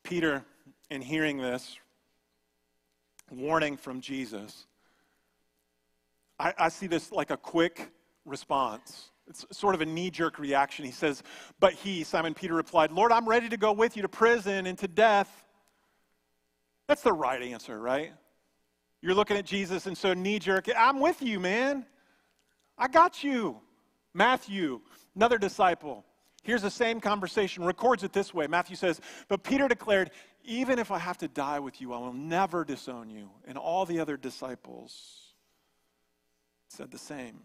Peter, 0.02 0.44
in 0.90 1.02
hearing 1.02 1.38
this 1.38 1.76
warning 3.30 3.76
from 3.76 4.00
Jesus, 4.00 4.66
I, 6.38 6.54
I 6.58 6.68
see 6.68 6.86
this 6.86 7.12
like 7.12 7.30
a 7.30 7.36
quick 7.36 7.90
response. 8.24 9.10
It's 9.28 9.46
sort 9.52 9.74
of 9.74 9.80
a 9.80 9.86
knee 9.86 10.10
jerk 10.10 10.38
reaction. 10.38 10.84
He 10.84 10.90
says, 10.90 11.22
But 11.60 11.74
he, 11.74 12.02
Simon 12.02 12.34
Peter, 12.34 12.54
replied, 12.54 12.90
Lord, 12.90 13.12
I'm 13.12 13.28
ready 13.28 13.48
to 13.48 13.56
go 13.56 13.72
with 13.72 13.96
you 13.96 14.02
to 14.02 14.08
prison 14.08 14.66
and 14.66 14.76
to 14.78 14.88
death. 14.88 15.44
That's 16.88 17.02
the 17.02 17.12
right 17.12 17.40
answer, 17.40 17.78
right? 17.78 18.12
You're 19.00 19.14
looking 19.14 19.36
at 19.36 19.46
Jesus, 19.46 19.86
and 19.86 19.96
so 19.96 20.12
knee 20.14 20.38
jerk, 20.38 20.66
I'm 20.76 20.98
with 20.98 21.22
you, 21.22 21.38
man. 21.38 21.86
I 22.76 22.88
got 22.88 23.22
you. 23.22 23.60
Matthew, 24.12 24.80
another 25.14 25.38
disciple. 25.38 26.04
Here's 26.42 26.62
the 26.62 26.70
same 26.70 27.00
conversation, 27.00 27.64
records 27.64 28.02
it 28.02 28.12
this 28.12 28.32
way. 28.32 28.46
Matthew 28.46 28.76
says, 28.76 29.00
But 29.28 29.42
Peter 29.42 29.68
declared, 29.68 30.10
Even 30.44 30.78
if 30.78 30.90
I 30.90 30.98
have 30.98 31.18
to 31.18 31.28
die 31.28 31.58
with 31.58 31.80
you, 31.80 31.92
I 31.92 31.98
will 31.98 32.14
never 32.14 32.64
disown 32.64 33.10
you. 33.10 33.30
And 33.46 33.58
all 33.58 33.84
the 33.84 34.00
other 34.00 34.16
disciples 34.16 35.34
said 36.68 36.90
the 36.90 36.98
same. 36.98 37.40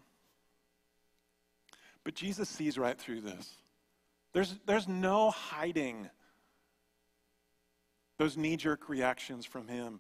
But 2.04 2.16
Jesus 2.16 2.48
sees 2.48 2.78
right 2.78 2.98
through 2.98 3.22
this. 3.22 3.56
There's, 4.32 4.56
there's 4.66 4.88
no 4.88 5.32
hiding 5.32 6.10
those 8.18 8.38
knee 8.38 8.56
jerk 8.56 8.88
reactions 8.88 9.46
from 9.46 9.68
him. 9.68 10.00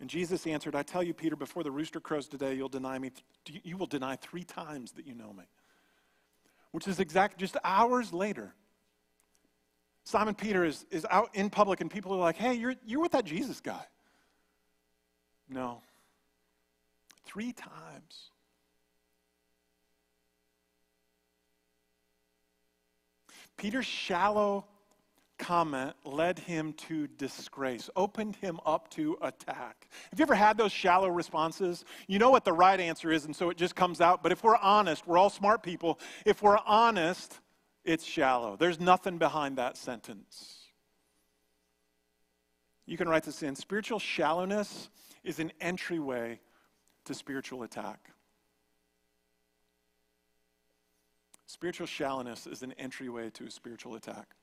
And 0.00 0.10
Jesus 0.10 0.46
answered, 0.46 0.76
I 0.76 0.82
tell 0.82 1.02
you, 1.02 1.14
Peter, 1.14 1.36
before 1.36 1.64
the 1.64 1.70
rooster 1.70 2.00
crows 2.00 2.28
today, 2.28 2.54
you'll 2.54 2.68
deny 2.68 2.98
me. 2.98 3.12
You 3.62 3.76
will 3.76 3.86
deny 3.86 4.16
three 4.16 4.44
times 4.44 4.92
that 4.92 5.06
you 5.06 5.14
know 5.14 5.32
me. 5.32 5.44
Which 6.76 6.88
is 6.88 7.00
exact, 7.00 7.38
just 7.38 7.56
hours 7.64 8.12
later. 8.12 8.52
Simon 10.04 10.34
Peter 10.34 10.62
is, 10.62 10.84
is 10.90 11.06
out 11.08 11.30
in 11.32 11.48
public, 11.48 11.80
and 11.80 11.90
people 11.90 12.12
are 12.12 12.18
like, 12.18 12.36
hey, 12.36 12.52
you're, 12.52 12.74
you're 12.84 13.00
with 13.00 13.12
that 13.12 13.24
Jesus 13.24 13.62
guy. 13.62 13.82
No. 15.48 15.80
Three 17.24 17.54
times. 17.54 18.30
Peter's 23.56 23.86
shallow 23.86 24.66
comment 25.38 25.94
led 26.04 26.38
him 26.38 26.72
to 26.72 27.06
disgrace, 27.06 27.90
opened 27.96 28.36
him 28.36 28.58
up 28.64 28.90
to 28.90 29.16
attack. 29.22 29.88
Have 30.10 30.18
you 30.18 30.22
ever 30.24 30.34
had 30.34 30.56
those 30.56 30.72
shallow 30.72 31.08
responses? 31.08 31.84
You 32.06 32.18
know 32.18 32.30
what 32.30 32.44
the 32.44 32.52
right 32.52 32.78
answer 32.78 33.10
is, 33.10 33.24
and 33.24 33.34
so 33.34 33.50
it 33.50 33.56
just 33.56 33.74
comes 33.74 34.00
out. 34.00 34.22
But 34.22 34.32
if 34.32 34.42
we're 34.42 34.56
honest, 34.56 35.06
we're 35.06 35.18
all 35.18 35.30
smart 35.30 35.62
people. 35.62 35.98
If 36.24 36.42
we're 36.42 36.58
honest, 36.66 37.40
it's 37.84 38.04
shallow. 38.04 38.56
There's 38.56 38.80
nothing 38.80 39.18
behind 39.18 39.58
that 39.58 39.76
sentence. 39.76 40.56
You 42.86 42.96
can 42.96 43.08
write 43.08 43.24
this 43.24 43.42
in. 43.42 43.56
Spiritual 43.56 43.98
shallowness 43.98 44.90
is 45.24 45.40
an 45.40 45.52
entryway 45.60 46.40
to 47.04 47.14
spiritual 47.14 47.62
attack. 47.62 48.10
Spiritual 51.46 51.86
shallowness 51.86 52.46
is 52.46 52.62
an 52.62 52.72
entryway 52.72 53.30
to 53.30 53.44
a 53.44 53.50
spiritual 53.50 53.94
attack. 53.94 54.35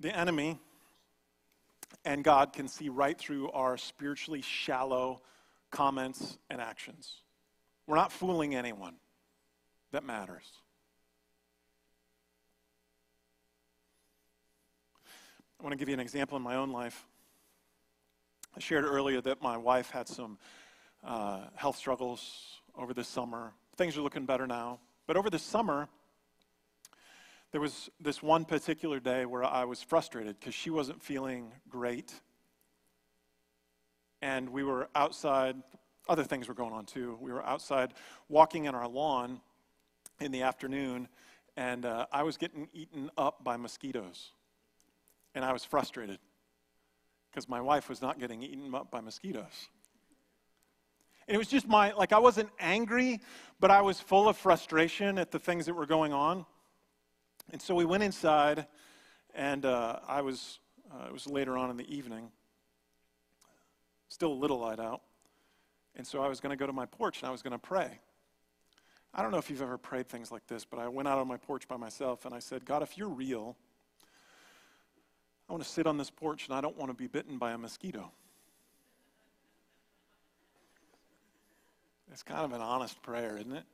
The 0.00 0.16
enemy 0.16 0.58
and 2.06 2.24
God 2.24 2.54
can 2.54 2.68
see 2.68 2.88
right 2.88 3.18
through 3.18 3.50
our 3.50 3.76
spiritually 3.76 4.40
shallow 4.40 5.20
comments 5.70 6.38
and 6.48 6.60
actions. 6.60 7.16
We're 7.86 7.96
not 7.96 8.10
fooling 8.10 8.54
anyone 8.54 8.94
that 9.92 10.02
matters. 10.04 10.46
I 15.58 15.62
want 15.62 15.72
to 15.74 15.76
give 15.76 15.88
you 15.88 15.94
an 15.94 16.00
example 16.00 16.38
in 16.38 16.42
my 16.42 16.56
own 16.56 16.70
life. 16.70 17.04
I 18.56 18.60
shared 18.60 18.84
earlier 18.84 19.20
that 19.20 19.42
my 19.42 19.58
wife 19.58 19.90
had 19.90 20.08
some 20.08 20.38
uh, 21.04 21.40
health 21.54 21.76
struggles 21.76 22.60
over 22.74 22.94
the 22.94 23.04
summer. 23.04 23.52
Things 23.76 23.98
are 23.98 24.00
looking 24.00 24.24
better 24.24 24.46
now. 24.46 24.80
But 25.06 25.18
over 25.18 25.28
the 25.28 25.38
summer, 25.38 25.88
there 27.52 27.60
was 27.60 27.90
this 28.00 28.22
one 28.22 28.44
particular 28.44 29.00
day 29.00 29.26
where 29.26 29.44
I 29.44 29.64
was 29.64 29.82
frustrated 29.82 30.38
because 30.38 30.54
she 30.54 30.70
wasn't 30.70 31.02
feeling 31.02 31.52
great. 31.68 32.12
And 34.22 34.50
we 34.50 34.62
were 34.62 34.88
outside, 34.94 35.56
other 36.08 36.22
things 36.22 36.46
were 36.46 36.54
going 36.54 36.72
on 36.72 36.84
too. 36.84 37.18
We 37.20 37.32
were 37.32 37.44
outside 37.44 37.94
walking 38.28 38.66
in 38.66 38.74
our 38.74 38.86
lawn 38.86 39.40
in 40.20 40.30
the 40.30 40.42
afternoon, 40.42 41.08
and 41.56 41.84
uh, 41.84 42.06
I 42.12 42.22
was 42.22 42.36
getting 42.36 42.68
eaten 42.72 43.10
up 43.16 43.42
by 43.42 43.56
mosquitoes. 43.56 44.30
And 45.34 45.44
I 45.44 45.52
was 45.52 45.64
frustrated 45.64 46.18
because 47.30 47.48
my 47.48 47.60
wife 47.60 47.88
was 47.88 48.02
not 48.02 48.20
getting 48.20 48.42
eaten 48.42 48.74
up 48.74 48.90
by 48.90 49.00
mosquitoes. 49.00 49.68
And 51.26 51.34
it 51.34 51.38
was 51.38 51.48
just 51.48 51.68
my, 51.68 51.92
like, 51.92 52.12
I 52.12 52.18
wasn't 52.18 52.50
angry, 52.58 53.20
but 53.60 53.70
I 53.70 53.80
was 53.80 54.00
full 54.00 54.28
of 54.28 54.36
frustration 54.36 55.18
at 55.18 55.30
the 55.30 55.38
things 55.38 55.66
that 55.66 55.74
were 55.74 55.86
going 55.86 56.12
on. 56.12 56.44
And 57.52 57.60
so 57.60 57.74
we 57.74 57.84
went 57.84 58.04
inside, 58.04 58.66
and 59.34 59.64
uh, 59.64 59.98
I 60.06 60.22
was, 60.22 60.60
uh, 60.92 61.06
it 61.06 61.12
was 61.12 61.26
later 61.26 61.58
on 61.58 61.68
in 61.70 61.76
the 61.76 61.94
evening, 61.94 62.30
still 64.08 64.32
a 64.32 64.34
little 64.34 64.60
light 64.60 64.78
out. 64.78 65.00
And 65.96 66.06
so 66.06 66.22
I 66.22 66.28
was 66.28 66.38
going 66.38 66.50
to 66.50 66.56
go 66.56 66.66
to 66.66 66.72
my 66.72 66.86
porch 66.86 67.20
and 67.20 67.28
I 67.28 67.32
was 67.32 67.42
going 67.42 67.52
to 67.52 67.58
pray. 67.58 67.98
I 69.12 69.22
don't 69.22 69.32
know 69.32 69.38
if 69.38 69.50
you've 69.50 69.62
ever 69.62 69.76
prayed 69.76 70.08
things 70.08 70.30
like 70.30 70.46
this, 70.46 70.64
but 70.64 70.78
I 70.78 70.86
went 70.86 71.08
out 71.08 71.18
on 71.18 71.26
my 71.26 71.36
porch 71.36 71.66
by 71.66 71.76
myself 71.76 72.24
and 72.24 72.32
I 72.32 72.38
said, 72.38 72.64
God, 72.64 72.82
if 72.82 72.96
you're 72.96 73.08
real, 73.08 73.56
I 75.48 75.52
want 75.52 75.64
to 75.64 75.68
sit 75.68 75.88
on 75.88 75.98
this 75.98 76.10
porch 76.10 76.46
and 76.46 76.56
I 76.56 76.60
don't 76.60 76.76
want 76.76 76.90
to 76.90 76.96
be 76.96 77.08
bitten 77.08 77.36
by 77.36 77.50
a 77.50 77.58
mosquito. 77.58 78.12
It's 82.12 82.22
kind 82.22 82.44
of 82.44 82.52
an 82.52 82.60
honest 82.60 83.02
prayer, 83.02 83.36
isn't 83.36 83.52
it? 83.52 83.64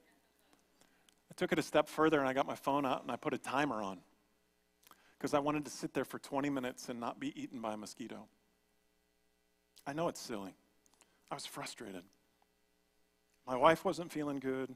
Took 1.36 1.52
it 1.52 1.58
a 1.58 1.62
step 1.62 1.88
further 1.88 2.18
and 2.18 2.28
I 2.28 2.32
got 2.32 2.46
my 2.46 2.54
phone 2.54 2.86
out 2.86 3.02
and 3.02 3.10
I 3.10 3.16
put 3.16 3.34
a 3.34 3.38
timer 3.38 3.82
on 3.82 3.98
because 5.18 5.34
I 5.34 5.38
wanted 5.38 5.64
to 5.64 5.70
sit 5.70 5.94
there 5.94 6.04
for 6.04 6.18
20 6.18 6.50
minutes 6.50 6.88
and 6.88 7.00
not 7.00 7.20
be 7.20 7.38
eaten 7.40 7.60
by 7.60 7.74
a 7.74 7.76
mosquito. 7.76 8.26
I 9.86 9.92
know 9.92 10.08
it's 10.08 10.20
silly. 10.20 10.54
I 11.30 11.34
was 11.34 11.46
frustrated. 11.46 12.02
My 13.46 13.56
wife 13.56 13.84
wasn't 13.84 14.10
feeling 14.10 14.40
good. 14.40 14.74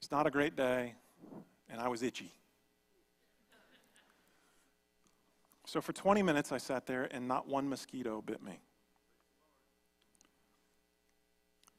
It's 0.00 0.10
not 0.10 0.26
a 0.26 0.30
great 0.30 0.56
day, 0.56 0.94
and 1.70 1.80
I 1.80 1.88
was 1.88 2.02
itchy. 2.02 2.32
So 5.66 5.80
for 5.80 5.92
20 5.92 6.22
minutes, 6.22 6.52
I 6.52 6.58
sat 6.58 6.86
there, 6.86 7.08
and 7.10 7.26
not 7.26 7.48
one 7.48 7.68
mosquito 7.68 8.20
bit 8.20 8.42
me. 8.42 8.58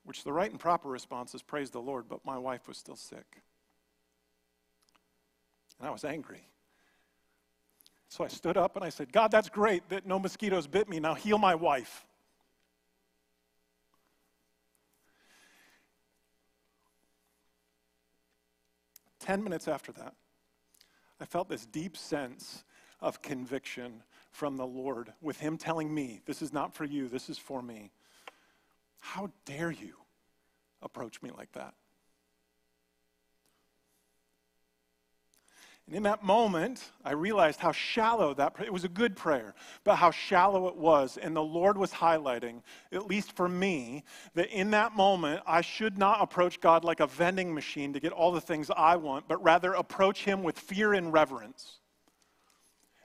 Which 0.03 0.23
the 0.23 0.33
right 0.33 0.49
and 0.49 0.59
proper 0.59 0.89
response 0.89 1.35
is 1.35 1.41
praise 1.41 1.69
the 1.69 1.81
Lord, 1.81 2.05
but 2.09 2.25
my 2.25 2.37
wife 2.37 2.67
was 2.67 2.77
still 2.77 2.95
sick. 2.95 3.41
And 5.79 5.87
I 5.87 5.91
was 5.91 6.03
angry. 6.03 6.47
So 8.09 8.23
I 8.23 8.27
stood 8.27 8.57
up 8.57 8.75
and 8.75 8.85
I 8.85 8.89
said, 8.89 9.11
God, 9.11 9.31
that's 9.31 9.49
great 9.49 9.87
that 9.89 10.05
no 10.05 10.19
mosquitoes 10.19 10.67
bit 10.67 10.87
me. 10.87 10.99
Now 10.99 11.15
heal 11.15 11.37
my 11.37 11.55
wife. 11.55 12.05
10 19.19 19.43
minutes 19.43 19.67
after 19.67 19.91
that, 19.93 20.13
I 21.19 21.25
felt 21.25 21.49
this 21.49 21.65
deep 21.65 21.97
sense 21.97 22.63
of 23.01 23.21
conviction 23.21 24.03
from 24.31 24.57
the 24.57 24.67
Lord, 24.67 25.13
with 25.21 25.39
Him 25.39 25.57
telling 25.57 25.93
me, 25.93 26.21
This 26.25 26.41
is 26.41 26.53
not 26.53 26.75
for 26.75 26.85
you, 26.85 27.07
this 27.07 27.29
is 27.29 27.37
for 27.37 27.61
me. 27.61 27.91
How 28.99 29.29
dare 29.45 29.71
you 29.71 29.95
approach 30.81 31.21
me 31.21 31.31
like 31.35 31.51
that? 31.53 31.73
And 35.87 35.95
in 35.95 36.03
that 36.03 36.23
moment, 36.23 36.83
I 37.03 37.11
realized 37.11 37.59
how 37.59 37.71
shallow 37.71 38.33
that 38.33 38.55
it 38.59 38.73
was 38.73 38.85
a 38.85 38.89
good 38.89 39.15
prayer, 39.15 39.53
but 39.83 39.97
how 39.97 40.09
shallow 40.09 40.67
it 40.67 40.75
was. 40.75 41.17
And 41.17 41.35
the 41.35 41.43
Lord 41.43 41.77
was 41.77 41.91
highlighting, 41.91 42.63
at 42.91 43.05
least 43.05 43.33
for 43.33 43.47
me, 43.47 44.03
that 44.33 44.49
in 44.49 44.71
that 44.71 44.95
moment, 44.95 45.43
I 45.45 45.61
should 45.61 45.99
not 45.99 46.21
approach 46.21 46.59
God 46.59 46.83
like 46.83 47.01
a 47.01 47.07
vending 47.07 47.53
machine 47.53 47.93
to 47.93 47.99
get 47.99 48.13
all 48.13 48.31
the 48.31 48.41
things 48.41 48.71
I 48.75 48.95
want, 48.95 49.27
but 49.27 49.43
rather 49.43 49.73
approach 49.73 50.23
Him 50.23 50.41
with 50.41 50.57
fear 50.57 50.93
and 50.93 51.13
reverence. 51.13 51.77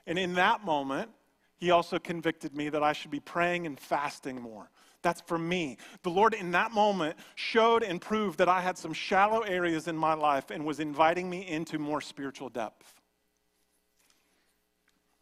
And 0.07 0.17
in 0.17 0.33
that 0.33 0.65
moment, 0.65 1.11
He 1.57 1.69
also 1.69 1.99
convicted 1.99 2.55
me 2.55 2.69
that 2.69 2.81
I 2.81 2.93
should 2.93 3.11
be 3.11 3.19
praying 3.19 3.67
and 3.67 3.79
fasting 3.79 4.41
more. 4.41 4.71
That's 5.01 5.21
for 5.21 5.37
me. 5.37 5.77
The 6.03 6.09
Lord, 6.09 6.33
in 6.33 6.51
that 6.51 6.71
moment, 6.71 7.15
showed 7.35 7.83
and 7.83 7.99
proved 7.99 8.37
that 8.37 8.49
I 8.49 8.61
had 8.61 8.77
some 8.77 8.93
shallow 8.93 9.41
areas 9.41 9.87
in 9.87 9.97
my 9.97 10.13
life 10.13 10.51
and 10.51 10.65
was 10.65 10.79
inviting 10.79 11.29
me 11.29 11.47
into 11.47 11.79
more 11.79 12.01
spiritual 12.01 12.49
depth. 12.49 13.01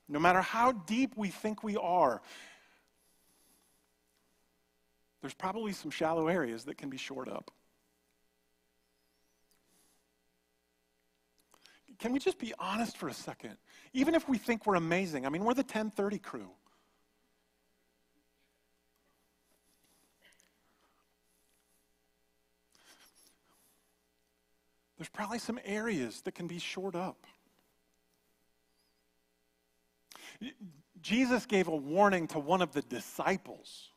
No 0.07 0.19
matter 0.19 0.41
how 0.41 0.71
deep 0.71 1.13
we 1.15 1.29
think 1.29 1.63
we 1.63 1.77
are, 1.77 2.21
there's 5.21 5.33
probably 5.33 5.71
some 5.71 5.91
shallow 5.91 6.27
areas 6.27 6.65
that 6.65 6.77
can 6.77 6.89
be 6.89 6.97
shored 6.97 7.29
up. 7.29 7.51
Can 11.99 12.13
we 12.13 12.19
just 12.19 12.39
be 12.39 12.53
honest 12.57 12.97
for 12.97 13.09
a 13.09 13.13
second? 13.13 13.57
Even 13.93 14.15
if 14.15 14.27
we 14.29 14.37
think 14.37 14.65
we're 14.65 14.75
amazing, 14.75 15.25
I 15.25 15.29
mean, 15.29 15.43
we're 15.43 15.53
the 15.53 15.61
1030 15.61 16.17
crew. 16.19 16.49
There's 24.99 25.09
probably 25.09 25.39
some 25.39 25.57
areas 25.63 26.21
that 26.23 26.35
can 26.35 26.45
be 26.45 26.59
shored 26.59 26.95
up. 26.95 27.25
Jesus 31.01 31.45
gave 31.45 31.69
a 31.69 31.75
warning 31.75 32.27
to 32.27 32.39
one 32.39 32.61
of 32.61 32.73
the 32.73 32.81
disciples 32.81 33.91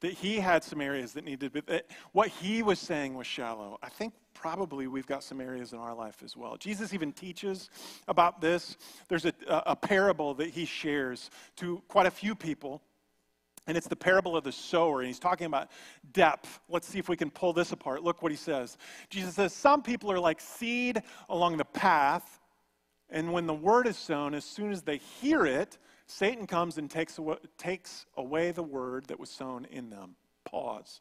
that 0.00 0.12
he 0.12 0.38
had 0.38 0.62
some 0.62 0.80
areas 0.80 1.12
that 1.14 1.24
needed 1.24 1.52
to 1.52 1.62
be, 1.62 1.80
what 2.12 2.28
he 2.28 2.62
was 2.62 2.78
saying 2.78 3.14
was 3.14 3.26
shallow. 3.26 3.78
I 3.82 3.88
think 3.88 4.14
probably 4.32 4.86
we've 4.86 5.06
got 5.06 5.24
some 5.24 5.40
areas 5.40 5.72
in 5.72 5.80
our 5.80 5.94
life 5.94 6.22
as 6.24 6.36
well. 6.36 6.56
Jesus 6.56 6.94
even 6.94 7.12
teaches 7.12 7.68
about 8.06 8.40
this. 8.40 8.76
There's 9.08 9.24
a, 9.24 9.32
a 9.48 9.74
parable 9.74 10.34
that 10.34 10.50
he 10.50 10.66
shares 10.66 11.30
to 11.56 11.82
quite 11.88 12.06
a 12.06 12.12
few 12.12 12.36
people 12.36 12.80
and 13.66 13.76
it's 13.76 13.86
the 13.88 13.96
parable 13.96 14.36
of 14.36 14.44
the 14.44 14.52
sower. 14.52 15.00
And 15.00 15.06
he's 15.06 15.18
talking 15.18 15.46
about 15.46 15.70
depth. 16.12 16.60
Let's 16.68 16.88
see 16.88 16.98
if 16.98 17.08
we 17.08 17.16
can 17.16 17.30
pull 17.30 17.52
this 17.52 17.72
apart. 17.72 18.02
Look 18.02 18.22
what 18.22 18.32
he 18.32 18.36
says. 18.36 18.76
Jesus 19.08 19.34
says, 19.34 19.52
Some 19.52 19.82
people 19.82 20.10
are 20.10 20.18
like 20.18 20.40
seed 20.40 21.02
along 21.28 21.56
the 21.56 21.64
path. 21.64 22.40
And 23.10 23.32
when 23.32 23.46
the 23.46 23.54
word 23.54 23.86
is 23.86 23.96
sown, 23.96 24.34
as 24.34 24.44
soon 24.44 24.72
as 24.72 24.82
they 24.82 24.96
hear 24.96 25.44
it, 25.44 25.78
Satan 26.06 26.46
comes 26.46 26.78
and 26.78 26.90
takes 26.90 27.18
away, 27.18 27.36
takes 27.58 28.06
away 28.16 28.50
the 28.50 28.62
word 28.62 29.06
that 29.06 29.20
was 29.20 29.30
sown 29.30 29.66
in 29.70 29.90
them. 29.90 30.16
Pause. 30.44 31.00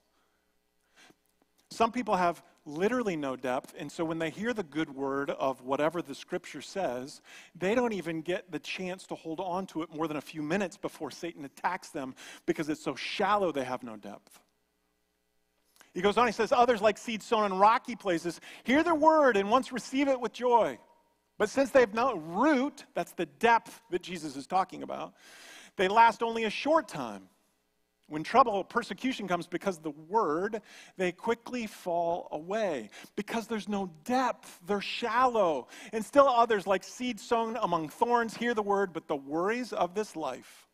Some 1.70 1.92
people 1.92 2.16
have 2.18 2.44
literally 2.66 3.16
no 3.16 3.36
depth, 3.36 3.74
and 3.78 3.92
so 3.92 4.06
when 4.06 4.20
they 4.20 4.30
hear 4.30 4.54
the 4.54 4.64
good 4.64 4.94
word 4.94 5.30
of 5.32 5.62
whatever 5.62 6.02
the 6.02 6.14
scripture 6.14 6.62
says, 6.62 7.22
they 7.56 7.74
don't 7.74 7.94
even 7.94 8.22
get 8.22 8.52
the 8.52 8.60
chance 8.60 9.06
to 9.08 9.16
hold 9.16 9.40
on 9.40 9.66
to 9.68 9.82
it 9.82 9.94
more 9.94 10.08
than 10.08 10.18
a 10.18 10.22
few 10.22 10.42
minutes 10.42 10.78
before 10.78 11.12
Satan 11.12 11.46
attacks 11.46 11.90
them 11.90 12.14
because 12.46 12.70
it's 12.70 12.84
so 12.84 12.96
shallow 12.96 13.52
they 13.52 13.64
have 13.64 13.84
no 13.84 13.96
depth. 13.96 14.40
He 15.94 16.02
goes 16.02 16.18
on, 16.18 16.28
he 16.28 16.34
says, 16.34 16.52
Others, 16.52 16.82
like 16.82 16.98
seed 16.98 17.22
sown 17.22 17.52
in 17.52 17.58
rocky 17.58 17.96
places, 17.96 18.40
hear 18.64 18.84
the 18.84 18.96
word 18.96 19.36
and 19.38 19.50
once 19.50 19.72
receive 19.72 20.08
it 20.08 20.20
with 20.20 20.32
joy. 20.32 20.78
But 21.38 21.50
since 21.50 21.72
they 21.72 21.80
have 21.80 21.94
no 21.94 22.16
root, 22.16 22.86
that's 22.94 23.14
the 23.14 23.26
depth 23.26 23.82
that 23.90 24.04
Jesus 24.04 24.36
is 24.36 24.48
talking 24.48 24.84
about, 24.84 25.14
they 25.76 25.88
last 25.88 26.22
only 26.22 26.44
a 26.44 26.50
short 26.50 26.88
time. 26.88 27.24
When 28.12 28.24
trouble, 28.24 28.66
persecution 28.66 29.26
comes 29.26 29.48
because 29.48 29.78
of 29.78 29.84
the 29.84 29.92
word, 29.92 30.62
they 30.98 31.14
quickly 31.14 31.66
fall 31.66 32.28
away. 32.34 32.90
Because 33.16 33.48
there's 33.48 33.70
no 33.70 33.90
depth, 34.04 34.60
they're 34.68 34.82
shallow. 34.82 35.70
And 35.94 36.04
still 36.04 36.28
others, 36.28 36.68
like 36.68 36.84
seed 36.84 37.22
sown 37.22 37.58
among 37.62 37.88
thorns, 37.88 38.36
hear 38.36 38.54
the 38.54 38.62
word, 38.62 38.92
but 38.92 39.08
the 39.08 39.16
worries 39.16 39.72
of 39.72 39.96
this 39.96 40.18
life, 40.18 40.68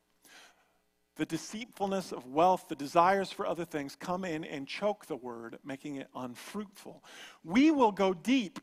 the 1.18 1.28
deceitfulness 1.28 2.12
of 2.12 2.26
wealth, 2.26 2.66
the 2.70 2.76
desires 2.76 3.30
for 3.32 3.46
other 3.46 3.66
things 3.66 3.96
come 3.96 4.26
in 4.26 4.44
and 4.44 4.68
choke 4.68 5.06
the 5.06 5.16
word, 5.16 5.60
making 5.64 5.98
it 5.98 6.08
unfruitful. 6.16 7.04
We 7.44 7.70
will 7.70 7.92
go 7.92 8.16
deep 8.16 8.60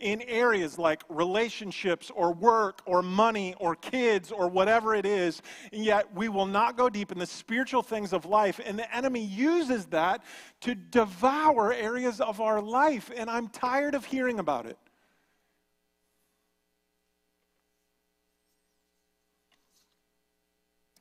in 0.00 0.22
areas 0.22 0.78
like 0.78 1.02
relationships 1.08 2.10
or 2.14 2.32
work 2.32 2.82
or 2.86 3.02
money 3.02 3.54
or 3.58 3.76
kids 3.76 4.32
or 4.32 4.48
whatever 4.48 4.94
it 4.94 5.06
is, 5.06 5.42
and 5.72 5.84
yet 5.84 6.12
we 6.14 6.28
will 6.28 6.46
not 6.46 6.76
go 6.76 6.88
deep 6.88 7.12
in 7.12 7.18
the 7.18 7.26
spiritual 7.26 7.82
things 7.82 8.12
of 8.12 8.24
life. 8.24 8.60
And 8.64 8.78
the 8.78 8.94
enemy 8.94 9.24
uses 9.24 9.86
that 9.86 10.24
to 10.62 10.74
devour 10.74 11.72
areas 11.72 12.20
of 12.20 12.40
our 12.40 12.60
life, 12.60 13.10
and 13.14 13.30
I'm 13.30 13.48
tired 13.48 13.94
of 13.94 14.04
hearing 14.04 14.38
about 14.38 14.66
it. 14.66 14.78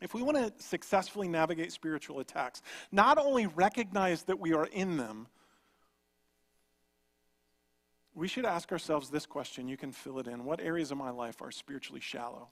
If 0.01 0.13
we 0.13 0.21
want 0.21 0.37
to 0.37 0.53
successfully 0.63 1.27
navigate 1.27 1.73
spiritual 1.73 2.19
attacks, 2.19 2.61
not 2.91 3.17
only 3.17 3.47
recognize 3.47 4.23
that 4.23 4.39
we 4.39 4.53
are 4.53 4.65
in 4.67 4.95
them, 4.95 5.27
we 8.19 8.27
should 8.27 8.45
ask 8.45 8.73
ourselves 8.73 9.09
this 9.09 9.25
question. 9.25 9.69
You 9.69 9.77
can 9.77 9.93
fill 9.93 10.19
it 10.19 10.27
in. 10.27 10.43
What 10.43 10.59
areas 10.59 10.91
of 10.91 10.97
my 10.97 11.09
life 11.09 11.41
are 11.41 11.51
spiritually 11.51 12.01
shallow? 12.01 12.49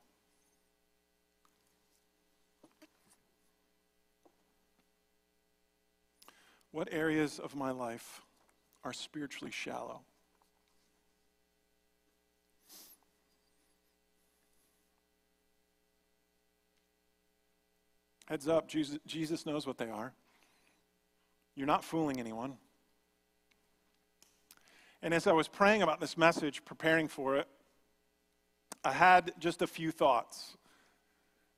What 6.72 6.88
areas 6.92 7.38
of 7.38 7.54
my 7.54 7.72
life 7.72 8.22
are 8.86 8.94
spiritually 8.94 9.52
shallow? 9.52 10.02
Heads 18.28 18.48
up, 18.48 18.70
Jesus, 19.06 19.46
knows 19.46 19.68
what 19.68 19.78
they 19.78 19.90
are. 19.90 20.14
You're 21.56 21.68
not 21.68 21.84
fooling 21.84 22.20
anyone. 22.22 22.58
And 25.02 25.14
as 25.14 25.28
I 25.28 25.32
was 25.32 25.48
praying 25.48 25.82
about 25.84 26.00
this 26.00 26.18
message, 26.18 26.66
preparing 26.66 27.08
for 27.08 27.36
it, 27.38 27.48
I 28.84 28.92
had 28.92 29.34
just 29.40 29.62
a 29.62 29.68
few 29.68 29.92
thoughts. 29.92 30.58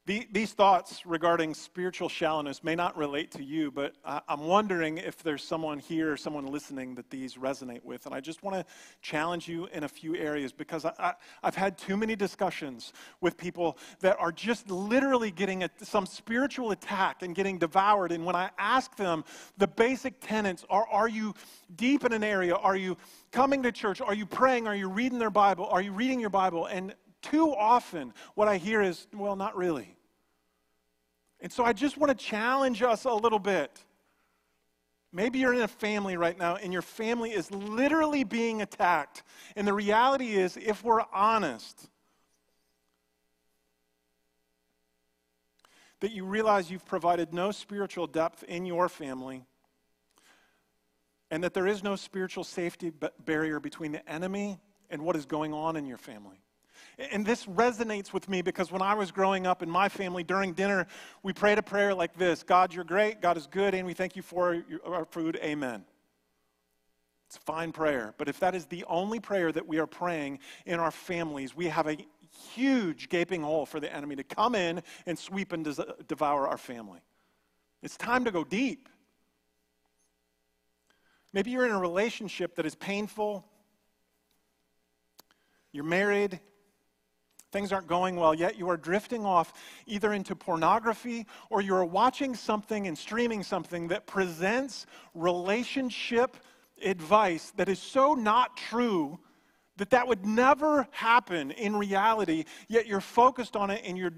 These 0.09 0.53
thoughts 0.53 1.05
regarding 1.05 1.53
spiritual 1.53 2.09
shallowness 2.09 2.63
may 2.63 2.73
not 2.73 2.97
relate 2.97 3.29
to 3.33 3.43
you, 3.43 3.69
but 3.69 3.93
I'm 4.03 4.39
wondering 4.39 4.97
if 4.97 5.21
there's 5.21 5.43
someone 5.43 5.77
here, 5.77 6.17
someone 6.17 6.47
listening 6.47 6.95
that 6.95 7.11
these 7.11 7.35
resonate 7.35 7.83
with. 7.83 8.07
And 8.07 8.15
I 8.15 8.19
just 8.19 8.41
want 8.41 8.55
to 8.55 8.65
challenge 9.03 9.47
you 9.47 9.67
in 9.67 9.83
a 9.83 9.87
few 9.87 10.15
areas 10.15 10.51
because 10.51 10.83
I, 10.83 11.13
have 11.43 11.53
had 11.53 11.77
too 11.77 11.95
many 11.95 12.15
discussions 12.15 12.91
with 13.21 13.37
people 13.37 13.77
that 13.99 14.17
are 14.19 14.31
just 14.31 14.71
literally 14.71 15.29
getting 15.29 15.61
a, 15.61 15.69
some 15.83 16.07
spiritual 16.07 16.71
attack 16.71 17.21
and 17.21 17.35
getting 17.35 17.59
devoured. 17.59 18.11
And 18.11 18.25
when 18.25 18.35
I 18.35 18.49
ask 18.57 18.95
them 18.95 19.23
the 19.59 19.67
basic 19.67 20.19
tenets 20.21 20.65
are, 20.71 20.87
are 20.87 21.07
you 21.07 21.35
deep 21.75 22.03
in 22.03 22.13
an 22.13 22.23
area? 22.23 22.55
Are 22.55 22.75
you 22.75 22.97
coming 23.31 23.61
to 23.61 23.71
church? 23.71 24.01
Are 24.01 24.15
you 24.15 24.25
praying? 24.25 24.65
Are 24.65 24.75
you 24.75 24.89
reading 24.89 25.19
their 25.19 25.29
Bible? 25.29 25.67
Are 25.67 25.83
you 25.83 25.91
reading 25.91 26.19
your 26.19 26.31
Bible? 26.31 26.65
And 26.65 26.95
too 27.21 27.53
often, 27.53 28.11
what 28.33 28.47
I 28.47 28.57
hear 28.57 28.81
is, 28.81 29.05
well, 29.13 29.35
not 29.35 29.55
really. 29.55 29.97
And 31.41 31.51
so 31.51 31.63
I 31.63 31.73
just 31.73 31.97
want 31.97 32.17
to 32.17 32.25
challenge 32.25 32.81
us 32.83 33.05
a 33.05 33.13
little 33.13 33.39
bit. 33.39 33.83
Maybe 35.11 35.39
you're 35.39 35.53
in 35.53 35.61
a 35.61 35.67
family 35.67 36.17
right 36.17 36.37
now 36.37 36.55
and 36.55 36.71
your 36.71 36.81
family 36.81 37.31
is 37.31 37.49
literally 37.51 38.23
being 38.23 38.61
attacked. 38.61 39.23
And 39.55 39.67
the 39.67 39.73
reality 39.73 40.35
is, 40.35 40.57
if 40.57 40.83
we're 40.83 41.03
honest, 41.11 41.89
that 46.01 46.11
you 46.11 46.25
realize 46.25 46.69
you've 46.69 46.85
provided 46.85 47.33
no 47.33 47.51
spiritual 47.51 48.07
depth 48.07 48.43
in 48.43 48.65
your 48.65 48.87
family 48.87 49.45
and 51.31 51.43
that 51.43 51.53
there 51.53 51.67
is 51.67 51.83
no 51.83 51.95
spiritual 51.95 52.43
safety 52.43 52.91
barrier 53.25 53.59
between 53.59 53.91
the 53.91 54.07
enemy 54.09 54.59
and 54.89 55.01
what 55.01 55.15
is 55.15 55.25
going 55.25 55.53
on 55.53 55.75
in 55.75 55.85
your 55.85 55.97
family. 55.97 56.41
And 57.11 57.25
this 57.25 57.45
resonates 57.45 58.11
with 58.11 58.27
me 58.27 58.41
because 58.41 58.71
when 58.71 58.81
I 58.81 58.93
was 58.93 59.09
growing 59.09 59.47
up 59.47 59.63
in 59.63 59.69
my 59.69 59.87
family 59.87 60.21
during 60.23 60.51
dinner, 60.51 60.85
we 61.23 61.31
prayed 61.31 61.57
a 61.57 61.63
prayer 61.63 61.93
like 61.93 62.17
this 62.17 62.43
God, 62.43 62.73
you're 62.73 62.83
great, 62.83 63.21
God 63.21 63.37
is 63.37 63.47
good, 63.47 63.73
and 63.73 63.85
we 63.85 63.93
thank 63.93 64.17
you 64.17 64.21
for 64.21 64.61
our 64.85 65.05
food. 65.05 65.39
Amen. 65.41 65.85
It's 67.27 67.37
a 67.37 67.41
fine 67.41 67.71
prayer. 67.71 68.13
But 68.17 68.27
if 68.27 68.39
that 68.39 68.53
is 68.53 68.65
the 68.65 68.83
only 68.85 69.19
prayer 69.19 69.51
that 69.51 69.65
we 69.65 69.77
are 69.77 69.87
praying 69.87 70.39
in 70.65 70.79
our 70.79 70.91
families, 70.91 71.55
we 71.55 71.67
have 71.67 71.87
a 71.87 71.97
huge 72.53 73.07
gaping 73.07 73.43
hole 73.43 73.65
for 73.65 73.79
the 73.79 73.93
enemy 73.93 74.15
to 74.17 74.23
come 74.23 74.55
in 74.55 74.81
and 75.05 75.17
sweep 75.17 75.53
and 75.53 75.63
devour 76.07 76.47
our 76.47 76.57
family. 76.57 76.99
It's 77.81 77.95
time 77.95 78.25
to 78.25 78.31
go 78.31 78.43
deep. 78.43 78.89
Maybe 81.31 81.51
you're 81.51 81.65
in 81.65 81.71
a 81.71 81.79
relationship 81.79 82.55
that 82.55 82.65
is 82.65 82.75
painful. 82.75 83.45
You're 85.71 85.83
married, 85.83 86.39
things 87.51 87.71
aren't 87.71 87.87
going 87.87 88.15
well, 88.15 88.33
yet 88.33 88.57
you 88.57 88.69
are 88.69 88.77
drifting 88.77 89.25
off 89.25 89.53
either 89.85 90.13
into 90.13 90.35
pornography 90.35 91.25
or 91.49 91.61
you 91.61 91.75
are 91.75 91.85
watching 91.85 92.35
something 92.35 92.87
and 92.87 92.97
streaming 92.97 93.43
something 93.43 93.87
that 93.87 94.05
presents 94.05 94.85
relationship 95.13 96.37
advice 96.83 97.51
that 97.57 97.69
is 97.69 97.79
so 97.79 98.13
not 98.13 98.55
true 98.55 99.19
that 99.77 99.89
that 99.91 100.07
would 100.07 100.25
never 100.25 100.87
happen 100.91 101.51
in 101.51 101.75
reality, 101.75 102.43
yet 102.67 102.85
you're 102.85 103.01
focused 103.01 103.55
on 103.55 103.69
it 103.69 103.81
and 103.85 103.97
you're 103.97 104.13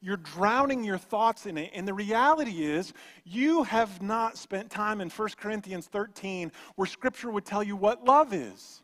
you're 0.00 0.18
drowning 0.18 0.84
your 0.84 0.98
thoughts 0.98 1.46
in 1.46 1.56
it. 1.56 1.70
And 1.72 1.88
the 1.88 1.94
reality 1.94 2.62
is, 2.62 2.92
you 3.24 3.62
have 3.62 4.02
not 4.02 4.36
spent 4.36 4.70
time 4.70 5.00
in 5.00 5.08
1 5.08 5.28
Corinthians 5.38 5.86
13 5.86 6.52
where 6.76 6.86
Scripture 6.86 7.30
would 7.30 7.46
tell 7.46 7.62
you 7.62 7.74
what 7.74 8.04
love 8.04 8.34
is. 8.34 8.82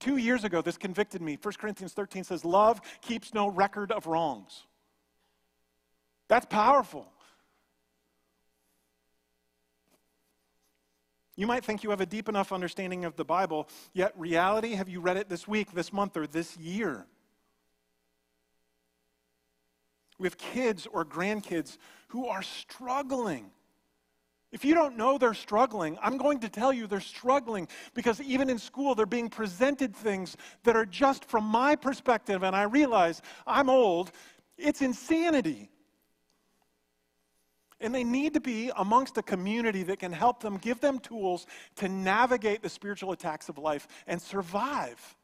Two 0.00 0.16
years 0.16 0.44
ago, 0.44 0.62
this 0.62 0.76
convicted 0.76 1.20
me. 1.20 1.38
1 1.40 1.54
Corinthians 1.58 1.92
13 1.92 2.24
says, 2.24 2.44
Love 2.44 2.80
keeps 3.00 3.34
no 3.34 3.48
record 3.48 3.90
of 3.90 4.06
wrongs. 4.06 4.64
That's 6.28 6.46
powerful. 6.46 7.06
You 11.36 11.46
might 11.46 11.64
think 11.64 11.82
you 11.84 11.90
have 11.90 12.00
a 12.00 12.06
deep 12.06 12.28
enough 12.28 12.52
understanding 12.52 13.04
of 13.04 13.16
the 13.16 13.24
Bible, 13.24 13.68
yet, 13.92 14.12
reality, 14.16 14.74
have 14.74 14.88
you 14.88 15.00
read 15.00 15.16
it 15.16 15.28
this 15.28 15.46
week, 15.46 15.72
this 15.72 15.92
month, 15.92 16.16
or 16.16 16.26
this 16.26 16.56
year? 16.56 17.06
We 20.18 20.26
have 20.26 20.36
kids 20.36 20.86
or 20.92 21.04
grandkids 21.04 21.78
who 22.08 22.26
are 22.26 22.42
struggling 22.42 23.52
if 24.50 24.64
you 24.64 24.74
don't 24.74 24.96
know 24.96 25.18
they're 25.18 25.34
struggling, 25.34 25.98
I'm 26.02 26.16
going 26.16 26.40
to 26.40 26.48
tell 26.48 26.72
you 26.72 26.86
they're 26.86 27.00
struggling 27.00 27.68
because 27.94 28.20
even 28.20 28.48
in 28.48 28.58
school 28.58 28.94
they're 28.94 29.04
being 29.04 29.28
presented 29.28 29.94
things 29.94 30.36
that 30.64 30.74
are 30.74 30.86
just 30.86 31.24
from 31.24 31.44
my 31.44 31.76
perspective, 31.76 32.42
and 32.42 32.56
I 32.56 32.62
realize 32.62 33.20
I'm 33.46 33.68
old, 33.68 34.10
it's 34.56 34.80
insanity. 34.80 35.70
And 37.80 37.94
they 37.94 38.04
need 38.04 38.34
to 38.34 38.40
be 38.40 38.72
amongst 38.76 39.18
a 39.18 39.22
community 39.22 39.84
that 39.84 40.00
can 40.00 40.12
help 40.12 40.40
them, 40.40 40.56
give 40.56 40.80
them 40.80 40.98
tools 40.98 41.46
to 41.76 41.88
navigate 41.88 42.62
the 42.62 42.68
spiritual 42.68 43.12
attacks 43.12 43.48
of 43.48 43.58
life 43.58 43.86
and 44.06 44.20
survive. 44.20 45.16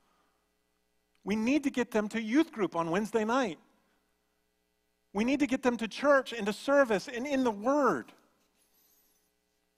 We 1.24 1.34
need 1.34 1.64
to 1.64 1.70
get 1.70 1.90
them 1.90 2.08
to 2.08 2.20
youth 2.20 2.52
group 2.52 2.76
on 2.76 2.90
Wednesday 2.90 3.24
night. 3.24 3.58
We 5.14 5.24
need 5.24 5.40
to 5.40 5.46
get 5.46 5.62
them 5.62 5.78
to 5.78 5.88
church 5.88 6.32
and 6.32 6.44
to 6.46 6.52
service 6.52 7.08
and 7.08 7.26
in 7.26 7.42
the 7.42 7.50
Word. 7.50 8.12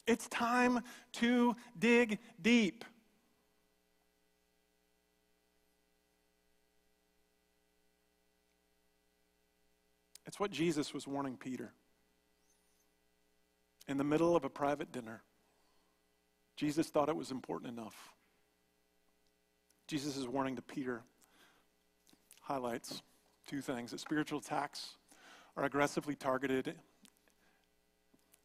It's 0.06 0.28
time 0.28 0.80
to 1.14 1.56
dig 1.78 2.18
deep. 2.40 2.84
It's 10.26 10.38
what 10.38 10.50
Jesus 10.50 10.92
was 10.92 11.06
warning 11.06 11.36
Peter. 11.36 11.72
In 13.88 13.96
the 13.96 14.04
middle 14.04 14.36
of 14.36 14.44
a 14.44 14.50
private 14.50 14.92
dinner, 14.92 15.22
Jesus 16.56 16.88
thought 16.88 17.08
it 17.08 17.16
was 17.16 17.30
important 17.30 17.72
enough. 17.78 18.12
Jesus' 19.86 20.26
warning 20.26 20.56
to 20.56 20.62
Peter 20.62 21.02
highlights 22.42 23.02
two 23.46 23.60
things 23.60 23.92
that 23.92 24.00
spiritual 24.00 24.40
attacks 24.40 24.96
are 25.56 25.64
aggressively 25.64 26.14
targeted 26.14 26.74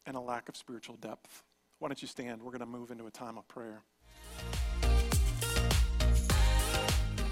and 0.06 0.16
a 0.16 0.20
lack 0.20 0.48
of 0.48 0.56
spiritual 0.56 0.96
depth. 0.96 1.42
Why 1.82 1.88
don't 1.88 2.00
you 2.00 2.06
stand? 2.06 2.40
We're 2.40 2.52
going 2.52 2.60
to 2.60 2.66
move 2.66 2.92
into 2.92 3.08
a 3.08 3.10
time 3.10 3.36
of 3.36 3.48
prayer. 3.48 3.82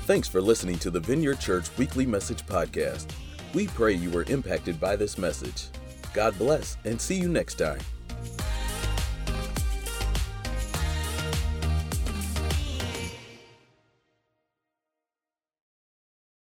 Thanks 0.06 0.26
for 0.26 0.40
listening 0.40 0.76
to 0.80 0.90
the 0.90 0.98
Vineyard 0.98 1.38
Church 1.38 1.68
Weekly 1.78 2.04
Message 2.04 2.44
Podcast. 2.46 3.06
We 3.54 3.68
pray 3.68 3.92
you 3.92 4.10
were 4.10 4.24
impacted 4.24 4.80
by 4.80 4.96
this 4.96 5.18
message. 5.18 5.68
God 6.12 6.36
bless 6.36 6.76
and 6.84 7.00
see 7.00 7.14
you 7.14 7.28
next 7.28 7.58
time. 7.58 7.78